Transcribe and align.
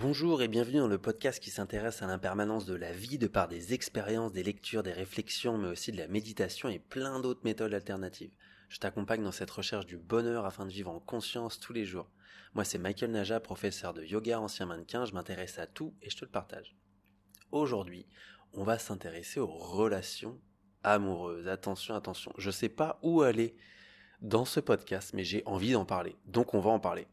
Bonjour 0.00 0.42
et 0.42 0.46
bienvenue 0.46 0.78
dans 0.78 0.86
le 0.86 0.96
podcast 0.96 1.42
qui 1.42 1.50
s'intéresse 1.50 2.02
à 2.02 2.06
l'impermanence 2.06 2.66
de 2.66 2.76
la 2.76 2.92
vie 2.92 3.18
de 3.18 3.26
par 3.26 3.48
des 3.48 3.74
expériences, 3.74 4.30
des 4.30 4.44
lectures, 4.44 4.84
des 4.84 4.92
réflexions, 4.92 5.58
mais 5.58 5.66
aussi 5.66 5.90
de 5.90 5.96
la 5.96 6.06
méditation 6.06 6.68
et 6.68 6.78
plein 6.78 7.18
d'autres 7.18 7.40
méthodes 7.42 7.74
alternatives. 7.74 8.30
Je 8.68 8.78
t'accompagne 8.78 9.24
dans 9.24 9.32
cette 9.32 9.50
recherche 9.50 9.86
du 9.86 9.96
bonheur 9.96 10.46
afin 10.46 10.66
de 10.66 10.70
vivre 10.70 10.92
en 10.92 11.00
conscience 11.00 11.58
tous 11.58 11.72
les 11.72 11.84
jours. 11.84 12.08
Moi 12.54 12.64
c'est 12.64 12.78
Michael 12.78 13.10
Naja, 13.10 13.40
professeur 13.40 13.92
de 13.92 14.04
yoga, 14.04 14.38
ancien 14.38 14.66
mannequin, 14.66 15.04
je 15.04 15.14
m'intéresse 15.14 15.58
à 15.58 15.66
tout 15.66 15.92
et 16.00 16.10
je 16.10 16.16
te 16.16 16.24
le 16.24 16.30
partage. 16.30 16.76
Aujourd'hui, 17.50 18.06
on 18.52 18.62
va 18.62 18.78
s'intéresser 18.78 19.40
aux 19.40 19.48
relations 19.48 20.40
amoureuses. 20.84 21.48
Attention, 21.48 21.96
attention, 21.96 22.32
je 22.38 22.52
sais 22.52 22.68
pas 22.68 23.00
où 23.02 23.22
aller 23.22 23.56
dans 24.20 24.44
ce 24.44 24.60
podcast, 24.60 25.10
mais 25.12 25.24
j'ai 25.24 25.42
envie 25.44 25.72
d'en 25.72 25.84
parler, 25.84 26.14
donc 26.24 26.54
on 26.54 26.60
va 26.60 26.70
en 26.70 26.78
parler. 26.78 27.08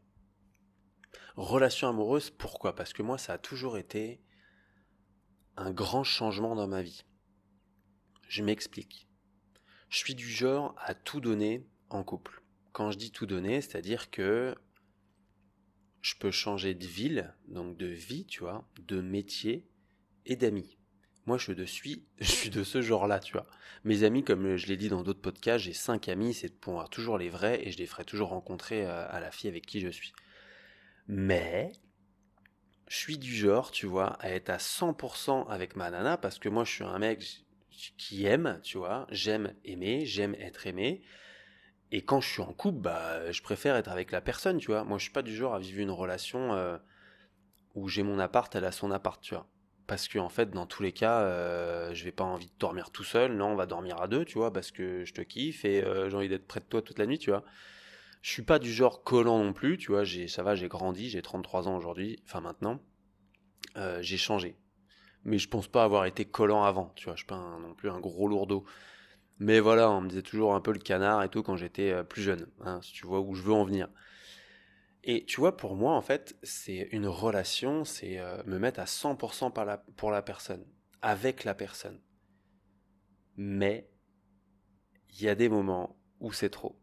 Relation 1.36 1.88
amoureuse, 1.88 2.30
pourquoi? 2.30 2.74
Parce 2.74 2.92
que 2.92 3.02
moi, 3.02 3.18
ça 3.18 3.34
a 3.34 3.38
toujours 3.38 3.78
été 3.78 4.20
un 5.56 5.70
grand 5.70 6.04
changement 6.04 6.54
dans 6.54 6.66
ma 6.66 6.82
vie. 6.82 7.04
Je 8.28 8.42
m'explique. 8.42 9.08
Je 9.88 9.98
suis 9.98 10.14
du 10.14 10.28
genre 10.28 10.74
à 10.78 10.94
tout 10.94 11.20
donner 11.20 11.66
en 11.90 12.02
couple. 12.02 12.42
Quand 12.72 12.90
je 12.90 12.98
dis 12.98 13.10
tout 13.10 13.26
donner, 13.26 13.60
c'est-à-dire 13.60 14.10
que 14.10 14.54
je 16.02 16.14
peux 16.14 16.30
changer 16.30 16.74
de 16.74 16.86
ville, 16.86 17.34
donc 17.48 17.76
de 17.76 17.86
vie, 17.86 18.26
tu 18.26 18.40
vois, 18.40 18.68
de 18.78 19.00
métier 19.00 19.66
et 20.24 20.36
d'amis. 20.36 20.78
Moi, 21.26 21.38
je 21.38 21.64
suis, 21.64 22.04
suis 22.20 22.50
de 22.50 22.62
ce 22.62 22.80
genre-là, 22.80 23.18
tu 23.18 23.32
vois. 23.32 23.46
Mes 23.84 24.04
amis, 24.04 24.22
comme 24.22 24.56
je 24.56 24.66
l'ai 24.66 24.76
dit 24.76 24.88
dans 24.88 25.02
d'autres 25.02 25.20
podcasts, 25.20 25.64
j'ai 25.64 25.72
cinq 25.72 26.08
amis, 26.08 26.34
c'est 26.34 26.48
pour 26.48 26.74
avoir 26.74 26.90
toujours 26.90 27.18
les 27.18 27.28
vrais 27.28 27.66
et 27.66 27.72
je 27.72 27.78
les 27.78 27.86
ferai 27.86 28.04
toujours 28.04 28.28
rencontrer 28.28 28.86
euh, 28.86 29.08
à 29.10 29.20
la 29.20 29.30
fille 29.30 29.48
avec 29.48 29.66
qui 29.66 29.80
je 29.80 29.88
suis. 29.88 30.12
Mais 31.08 31.72
je 32.88 32.96
suis 32.96 33.18
du 33.18 33.34
genre, 33.34 33.70
tu 33.70 33.86
vois, 33.86 34.14
à 34.20 34.30
être 34.30 34.50
à 34.50 34.58
100% 34.58 35.46
avec 35.48 35.76
ma 35.76 35.90
nana 35.90 36.16
parce 36.16 36.38
que 36.38 36.48
moi 36.48 36.64
je 36.64 36.72
suis 36.72 36.84
un 36.84 36.98
mec 36.98 37.44
qui 37.98 38.26
aime, 38.26 38.60
tu 38.62 38.78
vois, 38.78 39.06
j'aime 39.10 39.52
aimer, 39.64 40.06
j'aime 40.06 40.34
être 40.36 40.66
aimé. 40.66 41.02
Et 41.92 42.02
quand 42.02 42.20
je 42.20 42.28
suis 42.28 42.42
en 42.42 42.52
couple, 42.52 42.80
bah, 42.80 43.30
je 43.30 43.42
préfère 43.42 43.76
être 43.76 43.88
avec 43.88 44.10
la 44.10 44.20
personne, 44.20 44.58
tu 44.58 44.68
vois. 44.68 44.84
Moi, 44.84 44.98
je 44.98 45.04
suis 45.04 45.12
pas 45.12 45.22
du 45.22 45.34
genre 45.34 45.54
à 45.54 45.58
vivre 45.60 45.80
une 45.80 45.90
relation 45.90 46.52
euh, 46.54 46.76
où 47.74 47.88
j'ai 47.88 48.02
mon 48.02 48.18
appart, 48.18 48.54
elle 48.56 48.64
a 48.64 48.72
son 48.72 48.90
appart, 48.90 49.20
tu 49.22 49.34
vois. 49.34 49.46
Parce 49.86 50.08
que 50.08 50.18
en 50.18 50.28
fait, 50.28 50.50
dans 50.50 50.66
tous 50.66 50.82
les 50.82 50.92
cas, 50.92 51.20
euh, 51.20 51.94
je 51.94 52.04
vais 52.04 52.12
pas 52.12 52.24
envie 52.24 52.46
de 52.46 52.58
dormir 52.58 52.90
tout 52.90 53.04
seul. 53.04 53.36
Non, 53.36 53.48
on 53.48 53.54
va 53.56 53.66
dormir 53.66 54.00
à 54.00 54.08
deux, 54.08 54.24
tu 54.24 54.38
vois, 54.38 54.52
parce 54.52 54.72
que 54.72 55.04
je 55.04 55.14
te 55.14 55.20
kiffe 55.20 55.64
et 55.64 55.84
euh, 55.84 56.10
j'ai 56.10 56.16
envie 56.16 56.28
d'être 56.28 56.46
près 56.46 56.60
de 56.60 56.64
toi 56.66 56.82
toute 56.82 56.98
la 56.98 57.06
nuit, 57.06 57.18
tu 57.18 57.30
vois. 57.30 57.44
Je 58.22 58.30
suis 58.30 58.42
pas 58.42 58.58
du 58.58 58.72
genre 58.72 59.02
collant 59.02 59.38
non 59.42 59.52
plus, 59.52 59.78
tu 59.78 59.92
vois, 59.92 60.04
ça 60.28 60.42
va, 60.42 60.54
j'ai 60.54 60.68
grandi, 60.68 61.10
j'ai 61.10 61.22
33 61.22 61.68
ans 61.68 61.76
aujourd'hui, 61.76 62.20
enfin 62.24 62.40
maintenant. 62.40 62.80
Euh, 63.76 64.00
j'ai 64.02 64.16
changé. 64.16 64.56
Mais 65.24 65.38
je 65.38 65.48
pense 65.48 65.68
pas 65.68 65.84
avoir 65.84 66.06
été 66.06 66.24
collant 66.24 66.64
avant, 66.64 66.92
tu 66.96 67.06
vois, 67.06 67.14
je 67.14 67.18
suis 67.18 67.26
pas 67.26 67.58
non 67.60 67.74
plus 67.74 67.90
un 67.90 68.00
gros 68.00 68.28
lourdeau. 68.28 68.64
Mais 69.38 69.60
voilà, 69.60 69.90
on 69.90 70.00
me 70.00 70.08
disait 70.08 70.22
toujours 70.22 70.54
un 70.54 70.60
peu 70.60 70.72
le 70.72 70.78
canard 70.78 71.22
et 71.22 71.28
tout 71.28 71.42
quand 71.42 71.56
j'étais 71.56 71.90
euh, 71.90 72.02
plus 72.02 72.22
jeune, 72.22 72.46
hein, 72.60 72.80
si 72.82 72.92
tu 72.92 73.06
vois 73.06 73.20
où 73.20 73.34
je 73.34 73.42
veux 73.42 73.52
en 73.52 73.64
venir. 73.64 73.88
Et 75.04 75.24
tu 75.24 75.40
vois, 75.40 75.56
pour 75.56 75.76
moi, 75.76 75.94
en 75.94 76.00
fait, 76.00 76.36
c'est 76.42 76.88
une 76.90 77.06
relation, 77.06 77.84
c'est 77.84 78.18
euh, 78.18 78.42
me 78.44 78.58
mettre 78.58 78.80
à 78.80 78.86
100% 78.86 79.52
par 79.52 79.64
la, 79.64 79.78
pour 79.78 80.10
la 80.10 80.22
personne, 80.22 80.64
avec 81.02 81.44
la 81.44 81.54
personne. 81.54 82.00
Mais 83.36 83.88
il 85.10 85.22
y 85.22 85.28
a 85.28 85.34
des 85.34 85.48
moments 85.48 85.96
où 86.20 86.32
c'est 86.32 86.50
trop. 86.50 86.80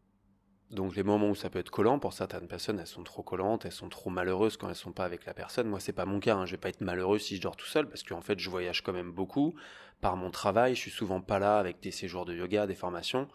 Donc 0.74 0.96
les 0.96 1.04
moments 1.04 1.30
où 1.30 1.34
ça 1.36 1.50
peut 1.50 1.60
être 1.60 1.70
collant, 1.70 2.00
pour 2.00 2.12
certaines 2.12 2.48
personnes, 2.48 2.80
elles 2.80 2.88
sont 2.88 3.04
trop 3.04 3.22
collantes, 3.22 3.64
elles 3.64 3.72
sont 3.72 3.88
trop 3.88 4.10
malheureuses 4.10 4.56
quand 4.56 4.68
elles 4.68 4.74
sont 4.74 4.92
pas 4.92 5.04
avec 5.04 5.24
la 5.24 5.32
personne. 5.32 5.68
Moi, 5.68 5.78
c'est 5.78 5.92
pas 5.92 6.04
mon 6.04 6.18
cas. 6.18 6.34
Hein. 6.34 6.46
Je 6.46 6.52
vais 6.52 6.58
pas 6.60 6.68
être 6.68 6.80
malheureux 6.80 7.20
si 7.20 7.36
je 7.36 7.42
dors 7.42 7.56
tout 7.56 7.66
seul, 7.66 7.88
parce 7.88 8.02
qu'en 8.02 8.20
fait, 8.20 8.40
je 8.40 8.50
voyage 8.50 8.82
quand 8.82 8.92
même 8.92 9.12
beaucoup 9.12 9.54
par 10.00 10.16
mon 10.16 10.32
travail. 10.32 10.74
Je 10.74 10.80
suis 10.80 10.90
souvent 10.90 11.20
pas 11.20 11.38
là 11.38 11.58
avec 11.58 11.80
des 11.80 11.92
séjours 11.92 12.24
de 12.24 12.34
yoga, 12.34 12.66
des 12.66 12.74
formations, 12.74 13.28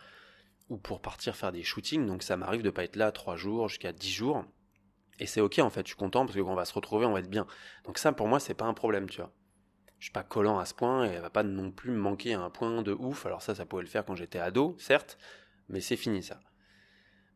ou 0.68 0.78
pour 0.78 1.02
partir 1.02 1.36
faire 1.38 1.54
des 1.54 1.64
shootings. 1.64 2.06
Donc 2.06 2.24
ça 2.24 2.36
m'arrive 2.36 2.62
de 2.62 2.72
pas 2.72 2.84
être 2.84 2.98
là 2.98 3.14
trois 3.14 3.38
jours 3.38 3.70
jusqu'à 3.70 3.94
dix 3.94 4.12
jours. 4.12 4.44
Et 5.20 5.26
c'est 5.26 5.40
ok 5.40 5.60
en 5.60 5.70
fait. 5.70 5.82
Je 5.82 5.92
suis 5.92 5.98
content 5.98 6.26
parce 6.26 6.38
qu'on 6.38 6.56
va 6.56 6.66
se 6.66 6.74
retrouver, 6.74 7.06
on 7.06 7.14
va 7.14 7.22
être 7.22 7.30
bien. 7.30 7.48
Donc 7.86 8.00
ça, 8.00 8.12
pour 8.12 8.28
moi, 8.28 8.42
c'est 8.42 8.54
pas 8.54 8.66
un 8.66 8.74
problème, 8.74 9.10
tu 9.10 9.22
vois. 9.22 9.32
Je 9.98 10.06
suis 10.06 10.14
pas 10.14 10.24
collant 10.24 10.60
à 10.60 10.66
ce 10.66 10.74
point 10.74 11.06
et 11.06 11.14
elle 11.14 11.22
va 11.22 11.30
pas 11.30 11.44
non 11.44 11.72
plus 11.72 11.92
me 11.92 12.00
manquer 12.00 12.34
à 12.34 12.42
un 12.42 12.50
point 12.50 12.82
de 12.82 12.92
ouf. 12.92 13.26
Alors 13.26 13.42
ça, 13.42 13.56
ça 13.56 13.66
pouvait 13.66 13.84
le 13.84 13.90
faire 13.90 14.04
quand 14.04 14.16
j'étais 14.16 14.40
ado, 14.40 14.76
certes, 14.78 15.18
mais 15.70 15.80
c'est 15.80 15.98
fini 15.98 16.22
ça. 16.22 16.40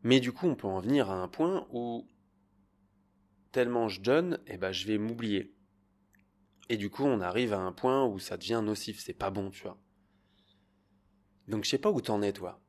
Mais 0.03 0.19
du 0.19 0.31
coup, 0.33 0.47
on 0.47 0.55
peut 0.55 0.67
en 0.67 0.81
venir 0.81 1.09
à 1.09 1.15
un 1.15 1.27
point 1.27 1.65
où 1.71 2.05
tellement 3.51 3.87
je 3.87 4.01
donne, 4.01 4.39
eh 4.47 4.57
ben, 4.57 4.71
je 4.71 4.85
vais 4.85 4.97
m'oublier. 4.97 5.55
Et 6.69 6.77
du 6.77 6.89
coup, 6.89 7.03
on 7.03 7.21
arrive 7.21 7.53
à 7.53 7.59
un 7.59 7.71
point 7.71 8.05
où 8.05 8.19
ça 8.19 8.37
devient 8.37 8.61
nocif, 8.63 8.99
c'est 8.99 9.13
pas 9.13 9.29
bon, 9.29 9.49
tu 9.49 9.63
vois. 9.63 9.77
Donc, 11.47 11.63
je 11.63 11.69
sais 11.69 11.77
pas 11.77 11.91
où 11.91 12.01
t'en 12.01 12.21
es, 12.21 12.33
toi. 12.33 12.61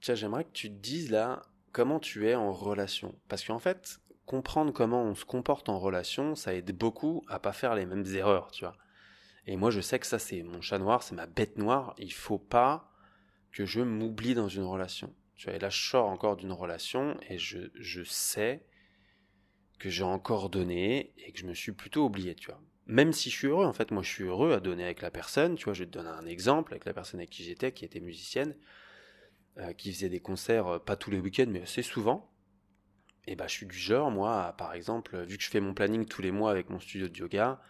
Tiens, 0.00 0.14
j'aimerais 0.14 0.44
que 0.44 0.52
tu 0.52 0.68
te 0.68 0.80
dises 0.80 1.10
là 1.10 1.42
comment 1.72 2.00
tu 2.00 2.28
es 2.28 2.34
en 2.34 2.52
relation. 2.52 3.18
Parce 3.28 3.44
qu'en 3.44 3.58
fait, 3.58 4.00
comprendre 4.26 4.72
comment 4.72 5.02
on 5.04 5.14
se 5.14 5.24
comporte 5.24 5.68
en 5.68 5.78
relation, 5.78 6.34
ça 6.34 6.54
aide 6.54 6.76
beaucoup 6.76 7.24
à 7.28 7.38
pas 7.38 7.52
faire 7.52 7.74
les 7.74 7.86
mêmes 7.86 8.06
erreurs, 8.06 8.50
tu 8.50 8.64
vois. 8.64 8.76
Et 9.46 9.56
moi, 9.56 9.70
je 9.70 9.80
sais 9.80 9.98
que 9.98 10.06
ça, 10.06 10.18
c'est 10.18 10.42
mon 10.42 10.60
chat 10.60 10.78
noir, 10.78 11.02
c'est 11.02 11.14
ma 11.14 11.26
bête 11.26 11.58
noire. 11.58 11.94
Il 11.98 12.12
faut 12.12 12.38
pas 12.38 12.92
que 13.50 13.64
je 13.64 13.80
m'oublie 13.80 14.34
dans 14.34 14.48
une 14.48 14.64
relation. 14.64 15.14
Tu 15.42 15.48
vois, 15.48 15.56
et 15.56 15.58
là, 15.58 15.70
je 15.70 15.88
sors 15.88 16.06
encore 16.06 16.36
d'une 16.36 16.52
relation 16.52 17.16
et 17.28 17.36
je, 17.36 18.04
sais 18.04 18.64
que 19.80 19.90
j'ai 19.90 20.04
encore 20.04 20.50
donné 20.50 21.12
et 21.18 21.32
que 21.32 21.40
je 21.40 21.46
me 21.46 21.52
suis 21.52 21.72
plutôt 21.72 22.04
oublié, 22.04 22.36
tu 22.36 22.46
vois. 22.46 22.60
Même 22.86 23.12
si 23.12 23.28
je 23.28 23.34
suis 23.34 23.48
heureux, 23.48 23.66
en 23.66 23.72
fait, 23.72 23.90
moi 23.90 24.04
je 24.04 24.08
suis 24.08 24.22
heureux 24.22 24.52
à 24.52 24.60
donner 24.60 24.84
avec 24.84 25.02
la 25.02 25.10
personne, 25.10 25.56
tu 25.56 25.64
vois, 25.64 25.72
je 25.72 25.80
vais 25.80 25.90
te 25.90 25.98
donner 25.98 26.10
un 26.10 26.26
exemple 26.26 26.72
avec 26.72 26.84
la 26.84 26.94
personne 26.94 27.18
avec 27.18 27.30
qui 27.30 27.42
j'étais, 27.42 27.72
qui 27.72 27.84
était 27.84 27.98
musicienne, 27.98 28.54
euh, 29.58 29.72
qui 29.72 29.92
faisait 29.92 30.08
des 30.08 30.20
concerts 30.20 30.68
euh, 30.68 30.78
pas 30.78 30.94
tous 30.94 31.10
les 31.10 31.18
week-ends, 31.18 31.48
mais 31.48 31.62
assez 31.62 31.82
souvent. 31.82 32.32
Et 33.26 33.34
bah, 33.34 33.48
je 33.48 33.54
suis 33.54 33.66
du 33.66 33.76
genre, 33.76 34.12
moi, 34.12 34.54
par 34.56 34.74
exemple, 34.74 35.24
vu 35.24 35.38
que 35.38 35.42
je 35.42 35.50
fais 35.50 35.58
mon 35.58 35.74
planning 35.74 36.06
tous 36.06 36.22
les 36.22 36.30
mois 36.30 36.52
avec 36.52 36.70
mon 36.70 36.78
studio 36.78 37.08
de 37.08 37.18
yoga, 37.18 37.60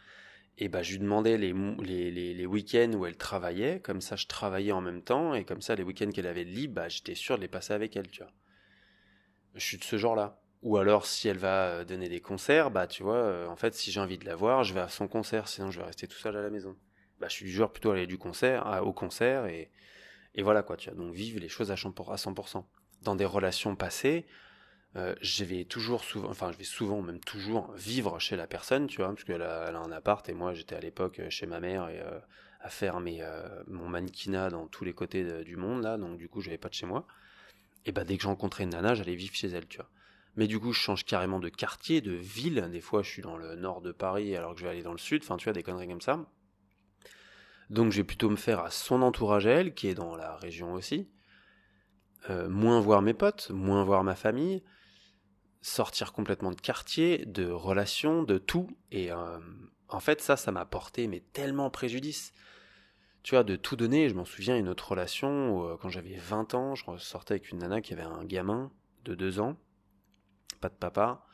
et 0.59 0.69
bah, 0.69 0.83
je 0.83 0.93
lui 0.93 0.99
demandais 0.99 1.39
les, 1.39 1.55
les, 1.81 2.35
les, 2.35 2.47
week-ends 2.47 2.93
où 2.95 3.07
elle 3.07 3.17
travaillait, 3.17 3.81
comme 3.81 4.01
ça 4.01 4.17
je 4.17 4.27
travaillais 4.27 4.73
en 4.73 4.81
même 4.81 5.03
temps, 5.03 5.35
et 5.35 5.45
comme 5.45 5.63
ça 5.63 5.75
les 5.75 5.83
week-ends 5.83 6.11
qu'elle 6.11 6.27
avait 6.27 6.45
de 6.45 6.51
libre, 6.51 6.75
bah, 6.75 6.89
j'étais 6.89 7.15
sûr 7.15 7.37
de 7.37 7.43
les 7.43 7.49
passer 7.49 7.73
avec 7.73 7.97
elle, 7.97 8.09
tu 8.11 8.23
vois. 8.23 8.33
Je 9.55 9.65
suis 9.65 9.79
de 9.79 9.85
ce 9.85 9.97
genre-là. 9.97 10.39
Ou 10.63 10.77
alors 10.77 11.07
si 11.07 11.27
elle 11.29 11.39
va 11.39 11.69
euh, 11.69 11.85
donner 11.85 12.09
des 12.09 12.21
concerts, 12.21 12.71
bah 12.71 12.87
tu 12.87 13.03
vois, 13.03 13.17
euh, 13.17 13.49
en 13.49 13.57
fait 13.57 13.75
si 13.75 13.91
j'ai 13.91 13.99
envie 13.99 14.19
de 14.19 14.25
la 14.25 14.37
voir, 14.37 14.63
je 14.63 14.75
vais 14.75 14.81
à 14.81 14.89
son 14.89 15.09
concert, 15.09 15.49
sinon 15.49 15.71
je 15.71 15.81
vais 15.81 15.87
rester 15.87 16.07
tout 16.07 16.19
seul 16.19 16.37
à 16.37 16.43
la 16.43 16.51
maison. 16.51 16.77
Bah 17.19 17.27
je 17.29 17.35
suis 17.35 17.47
du 17.47 17.51
genre 17.51 17.73
plutôt 17.73 17.91
aller 17.91 18.07
du 18.07 18.17
concert, 18.17 18.81
au 18.85 18.93
concert, 18.93 19.47
et, 19.47 19.71
et 20.35 20.43
voilà 20.43 20.63
quoi, 20.63 20.77
tu 20.77 20.89
vois. 20.91 20.99
Donc 20.99 21.13
vivre 21.15 21.41
les 21.41 21.49
choses 21.49 21.73
à 21.73 21.75
100%. 21.75 22.65
Dans 23.03 23.17
des 23.17 23.25
relations 23.25 23.75
passées, 23.75 24.27
euh, 24.95 25.15
je 25.23 25.45
vais 25.45 25.65
toujours 25.65 26.05
souvent, 26.05 26.29
enfin 26.29 26.53
je 26.53 26.59
vais 26.59 26.65
souvent 26.65 27.01
même 27.01 27.21
toujours 27.21 27.73
vivre 27.73 28.19
chez 28.19 28.37
la 28.37 28.47
personne, 28.47 28.89
tu 28.89 28.99
vois, 28.99 29.09
parce 29.09 29.25
qu'elle 29.25 29.41
a, 29.41 29.69
elle 29.69 29.77
a 29.77 29.81
un 29.81 29.91
appart 29.91 30.29
et 30.29 30.35
moi 30.35 30.53
j'étais 30.53 30.75
à 30.75 30.81
l'époque 30.81 31.19
euh, 31.21 31.31
chez 31.31 31.47
ma 31.47 31.61
mère 31.61 31.89
et 31.89 32.01
euh, 32.01 32.19
à 32.61 32.69
faire 32.69 33.01
mes, 33.01 33.27
mon 33.67 33.89
mannequinat 33.89 34.51
dans 34.51 34.69
tous 34.69 34.85
les 34.85 34.93
côtés 34.93 35.43
du 35.43 35.57
monde 35.57 35.83
là, 35.83 35.97
donc 35.97 36.17
du 36.17 36.29
coup 36.29 36.41
j'avais 36.41 36.59
pas 36.59 36.69
de 36.69 36.75
chez 36.75 36.87
moi. 36.87 37.07
Et 37.87 37.91
bah 37.91 38.05
dès 38.05 38.17
que 38.17 38.23
je 38.23 38.29
rencontrais 38.29 38.63
une 38.63 38.71
nana, 38.71 38.95
j'allais 38.95 39.17
vivre 39.17 39.35
chez 39.35 39.49
elle, 39.49 39.67
tu 39.67 39.79
vois. 39.79 39.91
Mais 40.37 40.47
du 40.47 40.61
coup 40.61 40.73
je 40.73 40.79
change 40.79 41.05
carrément 41.05 41.41
de 41.41 41.49
quartier, 41.49 42.01
de 42.01 42.13
ville. 42.13 42.69
Des 42.71 42.81
fois 42.81 43.03
je 43.03 43.11
suis 43.11 43.23
dans 43.23 43.37
le 43.37 43.57
nord 43.57 43.81
de 43.81 43.91
Paris 43.91 44.37
alors 44.37 44.55
que 44.55 44.61
je 44.61 44.65
vais 44.65 44.71
aller 44.71 44.85
dans 44.85 44.93
le 44.93 44.99
sud, 44.99 45.23
enfin 45.25 45.39
tu 45.39 45.45
vois 45.45 45.55
des 45.55 45.65
conneries 45.65 45.89
comme 45.89 46.01
ça. 46.01 46.25
Donc 47.69 47.91
je 47.91 47.97
vais 47.97 48.05
plutôt 48.05 48.31
me 48.31 48.37
faire 48.37 48.61
à 48.61 48.71
son 48.71 49.03
entourage 49.03 49.49
à 49.49 49.51
elle, 49.51 49.75
qui 49.75 49.89
est 49.89 49.95
dans 49.95 50.15
la 50.15 50.37
région 50.37 50.75
aussi. 50.75 51.09
moins 52.29 52.79
voir 52.79 53.03
mes 53.03 53.15
potes, 53.15 53.51
moins 53.51 53.83
voir 53.83 54.05
ma 54.05 54.15
famille 54.15 54.63
sortir 55.63 56.13
complètement 56.13 56.51
de 56.51 56.61
quartier, 56.61 57.25
de 57.25 57.49
relations, 57.49 58.25
de 58.25 58.37
tout. 58.37 58.69
Et 58.91 59.11
euh, 59.13 59.39
en 59.89 60.01
fait, 60.01 60.21
ça, 60.21 60.37
ça 60.37 60.53
m'a 60.53 60.67
porté 60.67 61.07
mais 61.07 61.21
tellement 61.33 61.71
préjudice. 61.71 62.33
Tu 63.23 63.37
vois, 63.37 63.45
de 63.45 63.55
tout 63.55 63.77
donner. 63.77 64.09
Je 64.09 64.15
m'en 64.15 64.25
souviens 64.25 64.59
une 64.59 64.69
autre 64.69 64.91
relation 64.91 65.57
où, 65.57 65.65
euh, 65.65 65.77
quand 65.81 65.89
j'avais 65.89 66.17
20 66.17 66.55
ans, 66.55 66.75
je 66.75 66.85
sortais 66.99 67.35
avec 67.35 67.51
une 67.51 67.59
nana 67.59 67.81
qui 67.81 67.93
avait 67.93 68.03
un 68.03 68.25
gamin 68.25 68.73
de 69.05 69.15
2 69.15 69.39
ans, 69.39 69.57
pas 70.61 70.69
de 70.69 70.75
papa, 70.75 71.25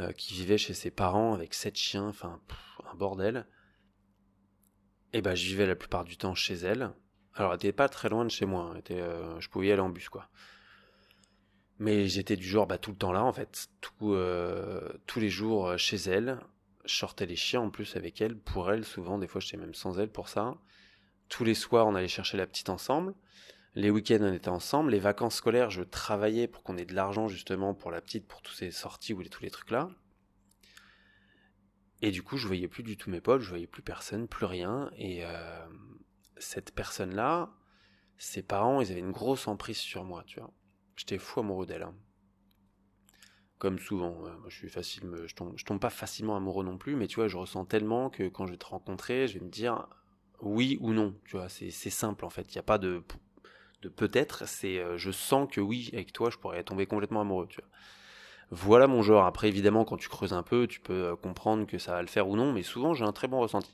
euh, 0.00 0.12
qui 0.12 0.34
vivait 0.34 0.58
chez 0.58 0.74
ses 0.74 0.90
parents 0.90 1.34
avec 1.34 1.54
sept 1.54 1.76
chiens, 1.76 2.08
enfin 2.08 2.40
un 2.92 2.96
bordel. 2.96 3.46
Et 5.12 5.22
ben, 5.22 5.36
je 5.36 5.46
vivais 5.46 5.66
la 5.66 5.76
plupart 5.76 6.04
du 6.04 6.16
temps 6.16 6.34
chez 6.34 6.54
elle. 6.54 6.92
Alors, 7.34 7.52
elle 7.52 7.56
était 7.56 7.72
pas 7.72 7.88
très 7.88 8.08
loin 8.08 8.24
de 8.24 8.30
chez 8.30 8.46
moi. 8.46 8.72
Hein. 8.72 8.76
était, 8.76 9.00
je 9.38 9.48
pouvais 9.48 9.68
y 9.68 9.72
aller 9.72 9.80
en 9.80 9.88
bus, 9.88 10.08
quoi. 10.08 10.28
Mais 11.78 12.08
j'étais 12.08 12.36
du 12.36 12.46
genre 12.46 12.66
bah, 12.66 12.78
tout 12.78 12.90
le 12.90 12.96
temps 12.96 13.12
là 13.12 13.22
en 13.22 13.32
fait, 13.32 13.68
euh, 14.02 14.88
tous 15.06 15.20
les 15.20 15.30
jours 15.30 15.68
euh, 15.68 15.76
chez 15.76 15.96
elle. 15.96 16.40
Je 16.84 16.94
sortais 16.94 17.26
les 17.26 17.36
chiens 17.36 17.60
en 17.60 17.70
plus 17.70 17.96
avec 17.96 18.20
elle, 18.20 18.36
pour 18.38 18.72
elle 18.72 18.84
souvent, 18.84 19.18
des 19.18 19.26
fois 19.26 19.40
j'étais 19.40 19.58
même 19.58 19.74
sans 19.74 19.98
elle 20.00 20.10
pour 20.10 20.28
ça. 20.28 20.56
Tous 21.28 21.44
les 21.44 21.54
soirs 21.54 21.86
on 21.86 21.94
allait 21.94 22.08
chercher 22.08 22.36
la 22.36 22.46
petite 22.46 22.70
ensemble. 22.70 23.14
Les 23.74 23.90
week-ends 23.90 24.18
on 24.22 24.32
était 24.32 24.48
ensemble. 24.48 24.90
Les 24.90 24.98
vacances 24.98 25.36
scolaires 25.36 25.70
je 25.70 25.82
travaillais 25.82 26.48
pour 26.48 26.62
qu'on 26.62 26.76
ait 26.78 26.86
de 26.86 26.94
l'argent 26.94 27.28
justement 27.28 27.74
pour 27.74 27.90
la 27.90 28.00
petite, 28.00 28.26
pour 28.26 28.42
toutes 28.42 28.56
ces 28.56 28.70
sorties 28.70 29.12
ou 29.12 29.22
tous 29.24 29.42
les 29.42 29.50
trucs 29.50 29.70
là. 29.70 29.90
Et 32.00 32.10
du 32.10 32.22
coup, 32.22 32.36
je 32.36 32.46
voyais 32.46 32.68
plus 32.68 32.82
du 32.82 32.96
tout 32.96 33.10
mes 33.10 33.20
potes, 33.20 33.40
je 33.40 33.48
voyais 33.48 33.66
plus 33.66 33.82
personne, 33.82 34.28
plus 34.28 34.46
rien. 34.46 34.90
Et 34.96 35.24
euh, 35.24 35.66
cette 36.36 36.72
personne-là, 36.72 37.50
ses 38.18 38.42
parents, 38.42 38.80
ils 38.80 38.90
avaient 38.92 39.00
une 39.00 39.12
grosse 39.12 39.48
emprise 39.48 39.78
sur 39.78 40.04
moi, 40.04 40.22
tu 40.26 40.38
vois. 40.38 40.52
J'étais 40.98 41.16
fou 41.16 41.40
amoureux 41.40 41.64
d'elle. 41.64 41.84
Hein. 41.84 41.94
Comme 43.58 43.78
souvent, 43.78 44.24
je 44.48 44.56
suis 44.56 44.68
facile, 44.68 45.02
je 45.26 45.34
tombe, 45.64 45.80
pas 45.80 45.90
facilement 45.90 46.36
amoureux 46.36 46.64
non 46.64 46.76
plus, 46.76 46.96
mais 46.96 47.06
tu 47.06 47.16
vois, 47.16 47.28
je 47.28 47.36
ressens 47.36 47.64
tellement 47.64 48.10
que 48.10 48.28
quand 48.28 48.46
je 48.46 48.52
vais 48.52 48.58
te 48.58 48.66
rencontrer, 48.66 49.26
je 49.26 49.38
vais 49.38 49.44
me 49.44 49.50
dire 49.50 49.86
oui 50.40 50.76
ou 50.80 50.92
non, 50.92 51.14
tu 51.24 51.36
vois, 51.36 51.48
c'est 51.48 51.70
simple 51.70 52.24
en 52.24 52.30
fait, 52.30 52.54
il 52.54 52.56
n'y 52.56 52.60
a 52.60 52.64
pas 52.64 52.78
de, 52.78 53.02
peut-être, 53.96 54.46
c'est 54.46 54.78
euh, 54.78 54.96
je 54.96 55.10
sens 55.10 55.48
que 55.50 55.60
oui, 55.60 55.90
avec 55.92 56.12
toi, 56.12 56.30
je 56.30 56.38
pourrais 56.38 56.62
tomber 56.64 56.86
complètement 56.86 57.20
amoureux. 57.20 57.48
Voilà 58.50 58.86
mon 58.86 59.02
genre. 59.02 59.26
Après, 59.26 59.48
évidemment, 59.48 59.84
quand 59.84 59.96
tu 59.98 60.08
creuses 60.08 60.32
un 60.32 60.42
peu, 60.42 60.66
tu 60.66 60.80
peux 60.80 61.10
euh, 61.10 61.16
comprendre 61.16 61.66
que 61.66 61.78
ça 61.78 61.92
va 61.92 62.00
le 62.00 62.08
faire 62.08 62.28
ou 62.28 62.36
non, 62.36 62.52
mais 62.52 62.62
souvent, 62.62 62.94
j'ai 62.94 63.04
un 63.04 63.12
très 63.12 63.28
bon 63.28 63.40
ressenti. 63.40 63.72